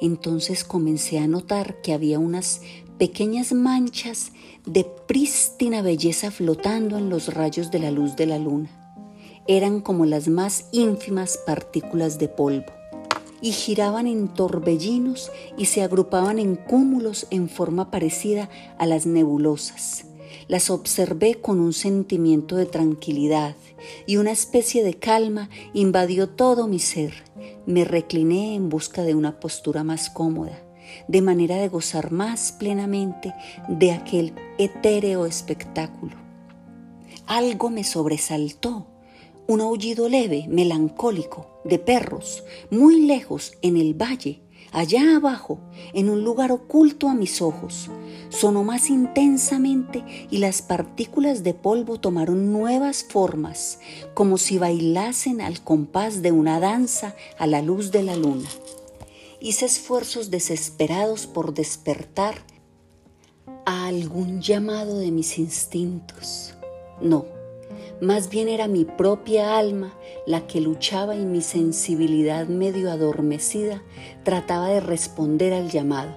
Entonces 0.00 0.62
comencé 0.62 1.18
a 1.18 1.26
notar 1.26 1.80
que 1.80 1.94
había 1.94 2.18
unas 2.18 2.60
pequeñas 2.98 3.52
manchas 3.52 4.32
de 4.66 4.84
prístina 4.84 5.82
belleza 5.82 6.30
flotando 6.30 6.98
en 6.98 7.08
los 7.08 7.32
rayos 7.32 7.70
de 7.70 7.78
la 7.78 7.90
luz 7.90 8.16
de 8.16 8.26
la 8.26 8.38
luna. 8.38 8.70
Eran 9.46 9.80
como 9.80 10.04
las 10.04 10.28
más 10.28 10.66
ínfimas 10.72 11.38
partículas 11.46 12.18
de 12.18 12.28
polvo 12.28 12.72
y 13.40 13.52
giraban 13.52 14.06
en 14.06 14.28
torbellinos 14.28 15.30
y 15.56 15.66
se 15.66 15.82
agrupaban 15.82 16.38
en 16.38 16.56
cúmulos 16.56 17.26
en 17.30 17.48
forma 17.48 17.90
parecida 17.90 18.48
a 18.78 18.86
las 18.86 19.06
nebulosas. 19.06 20.05
Las 20.48 20.70
observé 20.70 21.36
con 21.36 21.60
un 21.60 21.72
sentimiento 21.72 22.56
de 22.56 22.66
tranquilidad 22.66 23.56
y 24.06 24.16
una 24.16 24.30
especie 24.30 24.84
de 24.84 24.94
calma 24.94 25.50
invadió 25.74 26.28
todo 26.28 26.68
mi 26.68 26.78
ser. 26.78 27.12
Me 27.66 27.84
recliné 27.84 28.54
en 28.54 28.68
busca 28.68 29.02
de 29.02 29.14
una 29.14 29.40
postura 29.40 29.84
más 29.84 30.10
cómoda 30.10 30.62
de 31.08 31.22
manera 31.22 31.56
de 31.56 31.68
gozar 31.68 32.12
más 32.12 32.52
plenamente 32.52 33.34
de 33.68 33.92
aquel 33.92 34.34
etéreo 34.58 35.26
espectáculo. 35.26 36.16
Algo 37.26 37.70
me 37.70 37.84
sobresaltó, 37.84 38.86
un 39.48 39.60
aullido 39.60 40.08
leve, 40.08 40.46
melancólico, 40.48 41.60
de 41.64 41.78
perros, 41.78 42.44
muy 42.70 43.06
lejos 43.06 43.52
en 43.62 43.76
el 43.76 43.94
valle, 43.94 44.42
allá 44.76 45.16
abajo, 45.16 45.58
en 45.92 46.08
un 46.10 46.22
lugar 46.22 46.52
oculto 46.52 47.08
a 47.08 47.14
mis 47.14 47.42
ojos. 47.42 47.90
Sonó 48.28 48.62
más 48.62 48.90
intensamente 48.90 50.04
y 50.30 50.38
las 50.38 50.62
partículas 50.62 51.42
de 51.42 51.54
polvo 51.54 51.98
tomaron 51.98 52.52
nuevas 52.52 53.04
formas, 53.04 53.80
como 54.14 54.38
si 54.38 54.58
bailasen 54.58 55.40
al 55.40 55.60
compás 55.62 56.22
de 56.22 56.32
una 56.32 56.60
danza 56.60 57.16
a 57.38 57.46
la 57.46 57.62
luz 57.62 57.90
de 57.90 58.02
la 58.02 58.16
luna 58.16 58.48
hice 59.40 59.66
esfuerzos 59.66 60.30
desesperados 60.30 61.26
por 61.26 61.54
despertar 61.54 62.36
a 63.64 63.86
algún 63.86 64.40
llamado 64.40 64.98
de 64.98 65.10
mis 65.10 65.38
instintos. 65.38 66.54
No, 67.00 67.26
más 68.00 68.28
bien 68.28 68.48
era 68.48 68.68
mi 68.68 68.84
propia 68.84 69.58
alma 69.58 69.94
la 70.26 70.46
que 70.46 70.60
luchaba 70.60 71.16
y 71.16 71.24
mi 71.24 71.40
sensibilidad 71.40 72.46
medio 72.46 72.90
adormecida 72.90 73.82
trataba 74.24 74.68
de 74.68 74.80
responder 74.80 75.52
al 75.52 75.70
llamado. 75.70 76.16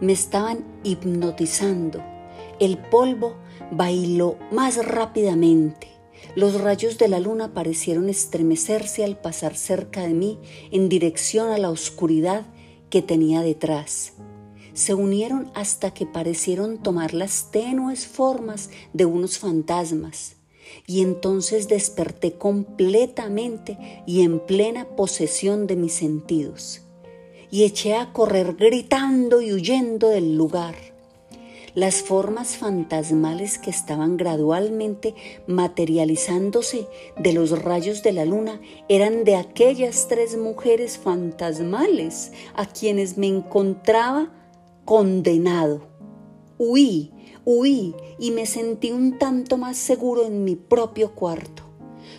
Me 0.00 0.12
estaban 0.12 0.64
hipnotizando. 0.84 2.02
El 2.60 2.78
polvo 2.78 3.36
bailó 3.70 4.36
más 4.50 4.84
rápidamente 4.84 5.96
los 6.34 6.60
rayos 6.60 6.98
de 6.98 7.08
la 7.08 7.20
luna 7.20 7.54
parecieron 7.54 8.08
estremecerse 8.08 9.04
al 9.04 9.18
pasar 9.18 9.56
cerca 9.56 10.02
de 10.02 10.14
mí 10.14 10.38
en 10.70 10.88
dirección 10.88 11.50
a 11.50 11.58
la 11.58 11.70
oscuridad 11.70 12.44
que 12.90 13.02
tenía 13.02 13.40
detrás. 13.40 14.12
Se 14.74 14.92
unieron 14.92 15.50
hasta 15.54 15.94
que 15.94 16.04
parecieron 16.04 16.82
tomar 16.82 17.14
las 17.14 17.50
tenues 17.50 18.06
formas 18.06 18.70
de 18.92 19.06
unos 19.06 19.38
fantasmas. 19.38 20.36
Y 20.86 21.02
entonces 21.02 21.68
desperté 21.68 22.32
completamente 22.32 24.02
y 24.06 24.22
en 24.22 24.40
plena 24.40 24.88
posesión 24.96 25.66
de 25.66 25.76
mis 25.76 25.94
sentidos. 25.94 26.82
Y 27.50 27.64
eché 27.64 27.94
a 27.94 28.12
correr 28.12 28.54
gritando 28.56 29.40
y 29.40 29.52
huyendo 29.52 30.08
del 30.08 30.36
lugar 30.36 30.74
las 31.76 31.96
formas 32.00 32.56
fantasmales 32.56 33.58
que 33.58 33.68
estaban 33.68 34.16
gradualmente 34.16 35.14
materializándose 35.46 36.86
de 37.18 37.34
los 37.34 37.62
rayos 37.62 38.02
de 38.02 38.12
la 38.12 38.24
luna 38.24 38.62
eran 38.88 39.24
de 39.24 39.36
aquellas 39.36 40.08
tres 40.08 40.38
mujeres 40.38 40.96
fantasmales 40.96 42.32
a 42.54 42.64
quienes 42.64 43.18
me 43.18 43.26
encontraba 43.26 44.32
condenado. 44.86 45.86
Huí, 46.56 47.12
huí 47.46 47.94
y 48.18 48.32
me 48.32 48.44
sentí 48.44 48.90
un 48.90 49.18
tanto 49.18 49.56
más 49.56 49.78
seguro 49.78 50.26
en 50.26 50.44
mi 50.44 50.56
propio 50.56 51.14
cuarto, 51.14 51.62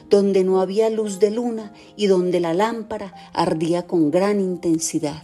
donde 0.09 0.43
no 0.43 0.61
había 0.61 0.89
luz 0.89 1.19
de 1.19 1.29
luna 1.29 1.73
y 1.97 2.07
donde 2.07 2.39
la 2.39 2.53
lámpara 2.53 3.13
ardía 3.33 3.85
con 3.85 4.09
gran 4.09 4.39
intensidad. 4.39 5.21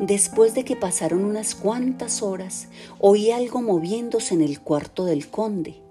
Después 0.00 0.54
de 0.54 0.64
que 0.64 0.76
pasaron 0.76 1.24
unas 1.24 1.54
cuantas 1.54 2.22
horas, 2.22 2.68
oí 2.98 3.30
algo 3.30 3.60
moviéndose 3.60 4.32
en 4.34 4.40
el 4.40 4.60
cuarto 4.60 5.04
del 5.04 5.28
conde, 5.28 5.82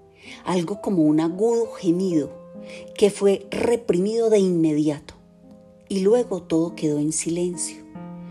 algo 0.44 0.80
como 0.80 1.04
un 1.04 1.20
agudo 1.20 1.70
gemido, 1.72 2.30
que 2.96 3.10
fue 3.10 3.46
reprimido 3.50 4.30
de 4.30 4.40
inmediato. 4.40 5.14
Y 5.88 6.00
luego 6.00 6.42
todo 6.42 6.74
quedó 6.74 6.98
en 6.98 7.12
silencio, 7.12 7.84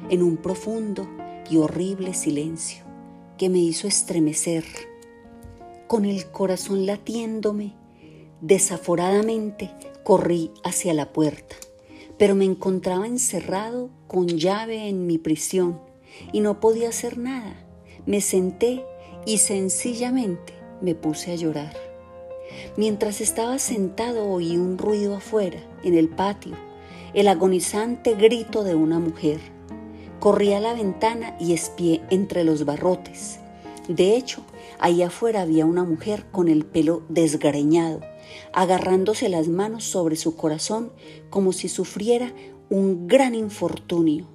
en 0.10 0.22
un 0.22 0.38
profundo 0.38 1.08
y 1.50 1.58
horrible 1.58 2.14
silencio, 2.14 2.87
que 3.38 3.50
me 3.50 3.60
hizo 3.60 3.88
estremecer. 3.88 4.66
Con 5.88 6.06
el 6.06 6.26
corazón 6.32 6.86
latiéndome, 6.86 7.76
desaforadamente 8.42 9.72
corrí 10.04 10.52
hacia 10.64 10.94
la 10.94 11.14
puerta 11.14 11.56
pero 12.18 12.36
me 12.36 12.46
encontraba 12.46 13.08
encerrado 13.08 13.90
con 14.08 14.28
llave 14.28 14.88
en 14.88 15.06
mi 15.06 15.18
prisión 15.18 15.80
y 16.32 16.40
no 16.40 16.60
podía 16.60 16.90
hacer 16.90 17.18
nada. 17.18 17.56
Me 18.06 18.22
senté 18.22 18.84
y 19.26 19.38
sencillamente 19.38 20.54
me 20.82 20.96
puse 20.96 21.32
a 21.32 21.36
llorar. 21.36 21.76
Mientras 22.76 23.22
estaba 23.22 23.60
sentado 23.60 24.28
oí 24.28 24.58
un 24.58 24.78
ruido 24.78 25.16
afuera, 25.16 25.60
en 25.84 25.96
el 25.96 26.10
patio, 26.10 26.56
el 27.14 27.28
agonizante 27.28 28.16
grito 28.16 28.64
de 28.64 28.74
una 28.74 29.00
mujer. 29.00 29.40
Corrí 30.20 30.54
a 30.54 30.60
la 30.60 30.74
ventana 30.74 31.36
y 31.40 31.54
espié 31.54 32.02
entre 32.10 32.44
los 32.44 32.66
barrotes. 32.66 33.40
De 33.88 34.16
hecho, 34.16 34.42
ahí 34.80 35.02
afuera 35.02 35.42
había 35.42 35.66
una 35.66 35.84
mujer 35.84 36.26
con 36.32 36.48
el 36.48 36.66
pelo 36.66 37.04
desgreñado 37.10 38.02
agarrándose 38.54 39.30
las 39.30 39.48
manos 39.48 39.84
sobre 39.84 40.16
su 40.16 40.36
corazón 40.36 40.92
como 41.30 41.54
si 41.54 41.70
sufriera 41.70 42.34
un 42.70 43.08
gran 43.08 43.36
infortunio. 43.36 44.28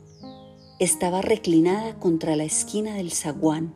Estaba 0.78 1.22
reclinada 1.22 1.98
contra 1.98 2.36
la 2.36 2.44
esquina 2.44 2.94
del 2.94 3.12
zaguán. 3.12 3.74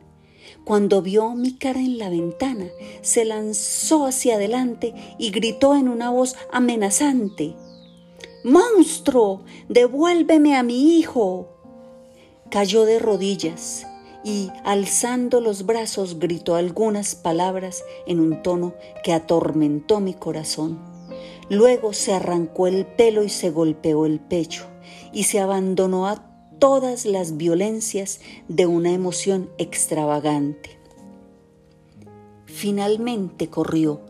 Cuando 0.63 1.01
vio 1.01 1.35
mi 1.35 1.53
cara 1.53 1.79
en 1.79 1.97
la 1.97 2.09
ventana, 2.09 2.67
se 3.01 3.25
lanzó 3.25 4.05
hacia 4.05 4.35
adelante 4.35 4.93
y 5.17 5.31
gritó 5.31 5.75
en 5.75 5.87
una 5.87 6.09
voz 6.09 6.35
amenazante. 6.51 7.55
¡Monstruo! 8.43 9.43
¡Devuélveme 9.67 10.55
a 10.55 10.63
mi 10.63 10.97
hijo! 10.97 11.56
Cayó 12.49 12.85
de 12.85 12.99
rodillas 12.99 13.85
y, 14.23 14.51
alzando 14.63 15.41
los 15.41 15.65
brazos, 15.65 16.17
gritó 16.17 16.55
algunas 16.55 17.15
palabras 17.15 17.83
en 18.05 18.19
un 18.19 18.41
tono 18.41 18.73
que 19.03 19.13
atormentó 19.13 19.99
mi 19.99 20.13
corazón. 20.13 20.79
Luego 21.49 21.93
se 21.93 22.13
arrancó 22.13 22.67
el 22.67 22.85
pelo 22.85 23.23
y 23.23 23.29
se 23.29 23.49
golpeó 23.49 24.05
el 24.05 24.19
pecho 24.19 24.65
y 25.11 25.23
se 25.23 25.39
abandonó 25.39 26.07
a 26.07 26.23
todas 26.59 27.05
las 27.05 27.37
violencias 27.37 28.21
de 28.47 28.65
una 28.65 28.91
emoción 28.91 29.49
extravagante. 29.57 30.79
Finalmente 32.45 33.49
corrió, 33.49 34.01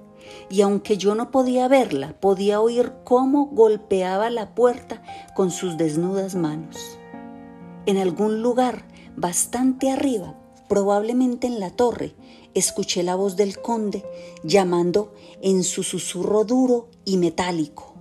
y 0.49 0.61
aunque 0.61 0.97
yo 0.97 1.15
no 1.15 1.31
podía 1.31 1.67
verla, 1.67 2.19
podía 2.19 2.61
oír 2.61 2.93
cómo 3.03 3.47
golpeaba 3.47 4.29
la 4.29 4.55
puerta 4.55 5.03
con 5.35 5.51
sus 5.51 5.77
desnudas 5.77 6.35
manos. 6.35 6.96
En 7.87 7.97
algún 7.97 8.41
lugar 8.41 8.85
bastante 9.15 9.89
arriba, 9.89 10.37
probablemente 10.67 11.47
en 11.47 11.61
la 11.61 11.69
torre, 11.69 12.15
escuché 12.53 13.01
la 13.01 13.15
voz 13.15 13.37
del 13.37 13.61
conde 13.61 14.03
llamando 14.43 15.13
en 15.41 15.63
su 15.63 15.83
susurro 15.83 16.43
duro 16.43 16.89
y 17.05 17.15
metálico. 17.15 17.95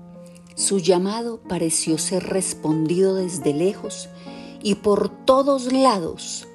Su 0.57 0.81
llamado 0.81 1.41
pareció 1.49 1.99
ser 1.99 2.25
respondido 2.25 3.15
desde 3.15 3.55
lejos 3.55 4.09
y 4.61 4.75
por 4.75 5.09
todos 5.25 5.73
lados 5.73 6.49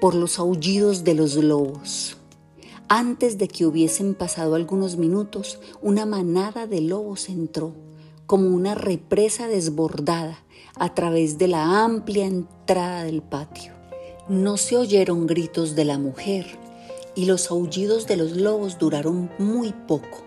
por 0.00 0.14
los 0.14 0.38
aullidos 0.38 1.02
de 1.02 1.14
los 1.14 1.34
lobos. 1.34 2.16
Antes 2.88 3.38
de 3.38 3.48
que 3.48 3.66
hubiesen 3.66 4.14
pasado 4.14 4.54
algunos 4.54 4.96
minutos, 4.98 5.58
una 5.82 6.06
manada 6.06 6.68
de 6.68 6.80
lobos 6.80 7.28
entró, 7.28 7.74
como 8.28 8.50
una 8.50 8.74
represa 8.74 9.48
desbordada, 9.48 10.44
a 10.76 10.94
través 10.94 11.38
de 11.38 11.48
la 11.48 11.82
amplia 11.82 12.26
entrada 12.26 13.04
del 13.04 13.22
patio. 13.22 13.72
No 14.28 14.58
se 14.58 14.76
oyeron 14.76 15.26
gritos 15.26 15.74
de 15.74 15.86
la 15.86 15.98
mujer 15.98 16.46
y 17.14 17.24
los 17.24 17.50
aullidos 17.50 18.06
de 18.06 18.18
los 18.18 18.32
lobos 18.32 18.78
duraron 18.78 19.30
muy 19.38 19.72
poco. 19.72 20.24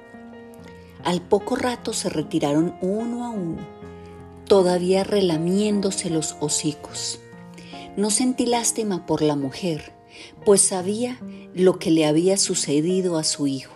Al 1.03 1.21
poco 1.21 1.55
rato 1.55 1.93
se 1.93 2.09
retiraron 2.09 2.73
uno 2.81 3.23
a 3.23 3.29
uno, 3.29 3.67
todavía 4.47 5.03
relamiéndose 5.03 6.09
los 6.09 6.35
hocicos. 6.39 7.19
No 7.97 8.09
sentí 8.09 8.47
lástima 8.47 9.05
por 9.05 9.21
la 9.21 9.35
mujer, 9.35 9.93
pues 10.43 10.63
sabía 10.63 11.19
lo 11.53 11.77
que 11.77 11.91
le 11.91 12.07
había 12.07 12.37
sucedido 12.37 13.19
a 13.19 13.23
su 13.23 13.45
hijo, 13.45 13.75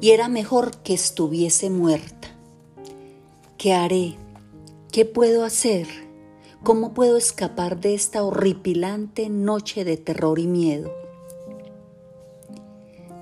y 0.00 0.10
era 0.10 0.26
mejor 0.26 0.78
que 0.78 0.92
estuviese 0.92 1.70
muerta. 1.70 2.29
¿Qué 3.60 3.74
haré? 3.74 4.16
¿Qué 4.90 5.04
puedo 5.04 5.44
hacer? 5.44 5.86
¿Cómo 6.62 6.94
puedo 6.94 7.18
escapar 7.18 7.78
de 7.78 7.92
esta 7.92 8.24
horripilante 8.24 9.28
noche 9.28 9.84
de 9.84 9.98
terror 9.98 10.38
y 10.38 10.46
miedo? 10.46 10.90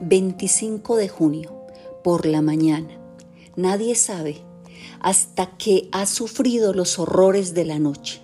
25 0.01 0.95
de 0.95 1.09
junio, 1.09 1.67
por 2.05 2.25
la 2.25 2.41
mañana. 2.41 3.01
Nadie 3.57 3.97
sabe 3.97 4.37
hasta 5.01 5.57
que 5.59 5.89
ha 5.91 6.07
sufrido 6.07 6.73
los 6.73 7.01
horrores 7.01 7.53
de 7.53 7.65
la 7.65 7.81
noche. 7.81 8.21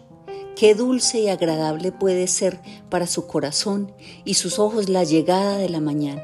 Qué 0.55 0.77
dulce 0.77 1.19
y 1.19 1.29
agradable 1.31 1.91
puede 1.91 2.29
ser 2.29 2.61
para 2.91 3.09
su 3.09 3.27
corazón 3.27 3.93
y 4.25 4.35
sus 4.35 4.61
ojos 4.61 4.89
la 4.89 5.03
llegada 5.03 5.59
de 5.59 5.69
la 5.69 5.81
mañana. 5.81 6.23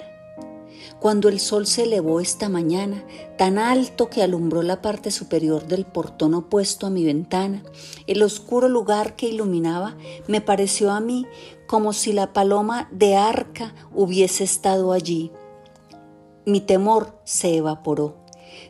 Cuando 1.00 1.30
el 1.30 1.40
sol 1.40 1.66
se 1.66 1.84
elevó 1.84 2.20
esta 2.20 2.50
mañana, 2.50 3.02
tan 3.38 3.58
alto 3.58 4.10
que 4.10 4.22
alumbró 4.22 4.62
la 4.62 4.82
parte 4.82 5.10
superior 5.10 5.66
del 5.66 5.86
portón 5.86 6.34
opuesto 6.34 6.86
a 6.86 6.90
mi 6.90 7.04
ventana, 7.04 7.62
el 8.06 8.22
oscuro 8.22 8.68
lugar 8.68 9.16
que 9.16 9.26
iluminaba 9.26 9.96
me 10.28 10.42
pareció 10.42 10.90
a 10.90 11.00
mí 11.00 11.26
como 11.66 11.94
si 11.94 12.12
la 12.12 12.34
paloma 12.34 12.88
de 12.92 13.16
arca 13.16 13.74
hubiese 13.94 14.44
estado 14.44 14.92
allí. 14.92 15.32
Mi 16.44 16.60
temor 16.60 17.18
se 17.24 17.56
evaporó. 17.56 18.16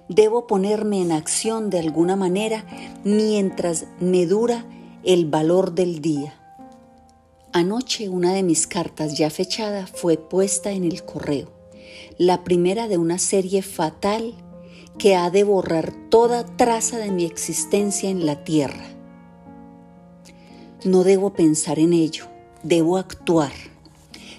Debo 0.08 0.46
ponerme 0.46 1.02
en 1.02 1.10
acción 1.10 1.68
de 1.68 1.80
alguna 1.80 2.14
manera 2.14 2.64
mientras 3.02 3.86
me 3.98 4.26
dura 4.26 4.66
el 5.02 5.26
valor 5.26 5.72
del 5.72 6.00
día. 6.00 6.34
Anoche 7.52 8.08
una 8.08 8.32
de 8.34 8.44
mis 8.44 8.68
cartas 8.68 9.18
ya 9.18 9.30
fechada 9.30 9.88
fue 9.88 10.16
puesta 10.16 10.70
en 10.70 10.84
el 10.84 11.04
correo, 11.04 11.50
la 12.18 12.44
primera 12.44 12.88
de 12.88 12.98
una 12.98 13.18
serie 13.18 13.62
fatal 13.62 14.34
que 14.98 15.16
ha 15.16 15.30
de 15.30 15.44
borrar 15.44 15.92
toda 16.10 16.44
traza 16.44 16.98
de 16.98 17.10
mi 17.10 17.24
existencia 17.24 18.10
en 18.10 18.26
la 18.26 18.44
tierra. 18.44 18.84
No 20.84 21.04
debo 21.04 21.32
pensar 21.32 21.78
en 21.78 21.92
ello, 21.92 22.26
debo 22.62 22.96
actuar. 22.96 23.52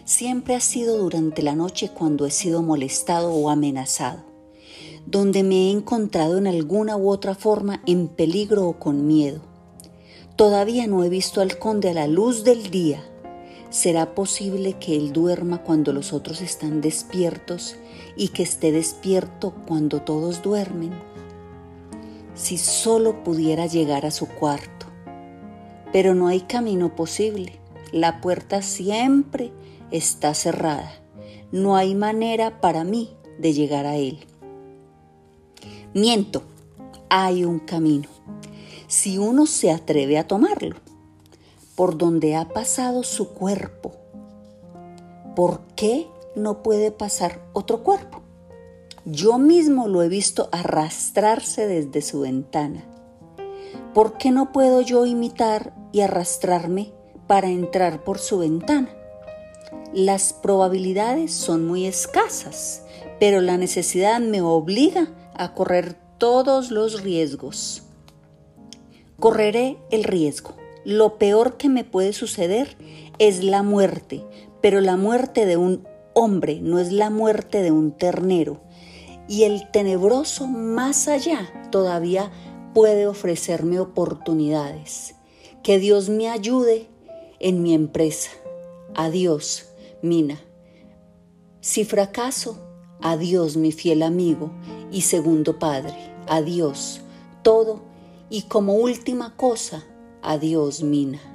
Siempre 0.06 0.56
ha 0.56 0.60
sido 0.60 0.98
durante 0.98 1.42
la 1.42 1.56
noche 1.56 1.90
cuando 1.90 2.26
he 2.26 2.32
sido 2.32 2.62
molestado 2.62 3.34
o 3.34 3.50
amenazado, 3.50 4.24
donde 5.06 5.44
me 5.44 5.68
he 5.68 5.72
encontrado 5.72 6.38
en 6.38 6.48
alguna 6.48 6.98
u 6.98 7.10
otra 7.10 7.36
forma 7.36 7.82
en 7.86 8.08
peligro 8.08 8.68
o 8.68 8.80
con 8.80 9.08
miedo 9.08 9.52
Todavía 10.42 10.88
no 10.88 11.04
he 11.04 11.10
visto 11.10 11.40
al 11.42 11.60
conde 11.60 11.92
a 11.92 11.94
la 11.94 12.08
luz 12.08 12.44
del 12.44 12.72
día. 12.72 13.04
¿Será 13.72 14.14
posible 14.14 14.74
que 14.74 14.96
él 14.96 15.12
duerma 15.12 15.64
cuando 15.64 15.94
los 15.94 16.14
otros 16.14 16.42
están 16.42 16.82
despiertos 16.82 17.78
y 18.16 18.28
que 18.28 18.44
esté 18.44 18.72
despierto 18.72 19.56
cuando 19.68 20.04
todos 20.04 20.44
duermen? 20.44 20.92
Si 22.36 22.60
solo 22.60 23.24
pudiera 23.24 23.66
llegar 23.66 24.06
a 24.06 24.12
su 24.12 24.28
cuarto. 24.28 24.86
Pero 25.92 26.14
no 26.14 26.28
hay 26.28 26.42
camino 26.42 26.96
posible. 26.96 27.60
La 27.92 28.22
puerta 28.22 28.62
siempre 28.62 29.52
está 29.90 30.36
cerrada. 30.36 30.92
No 31.52 31.76
hay 31.76 31.96
manera 31.96 32.62
para 32.62 32.84
mí 32.84 33.16
de 33.40 33.54
llegar 33.54 33.88
a 33.88 33.96
él. 33.96 34.20
Miento, 35.94 36.44
hay 37.10 37.44
un 37.44 37.58
camino 37.58 38.08
si 38.92 39.18
uno 39.18 39.46
se 39.46 39.72
atreve 39.72 40.18
a 40.18 40.28
tomarlo, 40.28 40.76
por 41.82 41.98
donde 41.98 42.36
ha 42.36 42.48
pasado 42.48 43.02
su 43.02 43.30
cuerpo. 43.30 43.94
¿Por 45.36 45.62
qué 45.76 46.06
no 46.36 46.62
puede 46.62 46.92
pasar 46.92 47.42
otro 47.54 47.82
cuerpo? 47.82 48.22
Yo 49.04 49.40
mismo 49.40 49.88
lo 49.88 50.04
he 50.04 50.08
visto 50.08 50.48
arrastrarse 50.52 51.66
desde 51.66 52.04
su 52.04 52.20
ventana. 52.20 52.86
¿Por 53.96 54.20
qué 54.20 54.30
no 54.30 54.52
puedo 54.52 54.82
yo 54.82 55.08
imitar 55.08 55.74
y 55.92 56.02
arrastrarme 56.02 56.94
para 57.26 57.50
entrar 57.50 58.04
por 58.04 58.20
su 58.20 58.38
ventana? 58.38 58.90
Las 59.92 60.34
probabilidades 60.34 61.34
son 61.34 61.66
muy 61.66 61.88
escasas, 61.88 62.84
pero 63.20 63.42
la 63.42 63.58
necesidad 63.58 64.20
me 64.20 64.44
obliga 64.44 65.08
a 65.34 65.56
correr 65.56 65.96
todos 66.20 66.70
los 66.70 67.02
riesgos. 67.02 67.82
Correré 69.20 69.80
el 69.90 70.04
riesgo. 70.04 70.61
Lo 70.84 71.18
peor 71.18 71.58
que 71.58 71.70
me 71.70 71.84
puede 71.84 72.14
suceder 72.14 72.76
es 73.20 73.44
la 73.44 73.62
muerte, 73.64 74.26
pero 74.62 74.82
la 74.82 74.98
muerte 74.98 75.46
de 75.46 75.58
un 75.58 75.88
hombre 76.14 76.60
no 76.62 76.80
es 76.80 76.92
la 76.92 77.10
muerte 77.10 77.62
de 77.62 77.72
un 77.72 77.92
ternero. 77.92 78.62
Y 79.28 79.44
el 79.44 79.70
tenebroso 79.72 80.48
más 80.48 81.08
allá 81.08 81.50
todavía 81.72 82.32
puede 82.74 83.08
ofrecerme 83.08 83.80
oportunidades. 83.80 85.16
Que 85.64 85.80
Dios 85.80 86.10
me 86.10 86.30
ayude 86.30 86.88
en 87.40 87.62
mi 87.62 87.74
empresa. 87.74 88.32
Adiós, 88.96 89.68
Mina. 90.02 90.40
Si 91.60 91.86
fracaso, 91.86 92.58
adiós, 93.02 93.56
mi 93.56 93.72
fiel 93.72 94.02
amigo 94.02 94.52
y 94.92 95.02
segundo 95.02 95.60
padre. 95.60 95.94
Adiós, 96.28 97.02
todo 97.44 97.84
y 98.30 98.44
como 98.44 98.74
última 98.74 99.36
cosa, 99.38 99.86
adiós 100.22 100.82
Mina. 100.82 101.31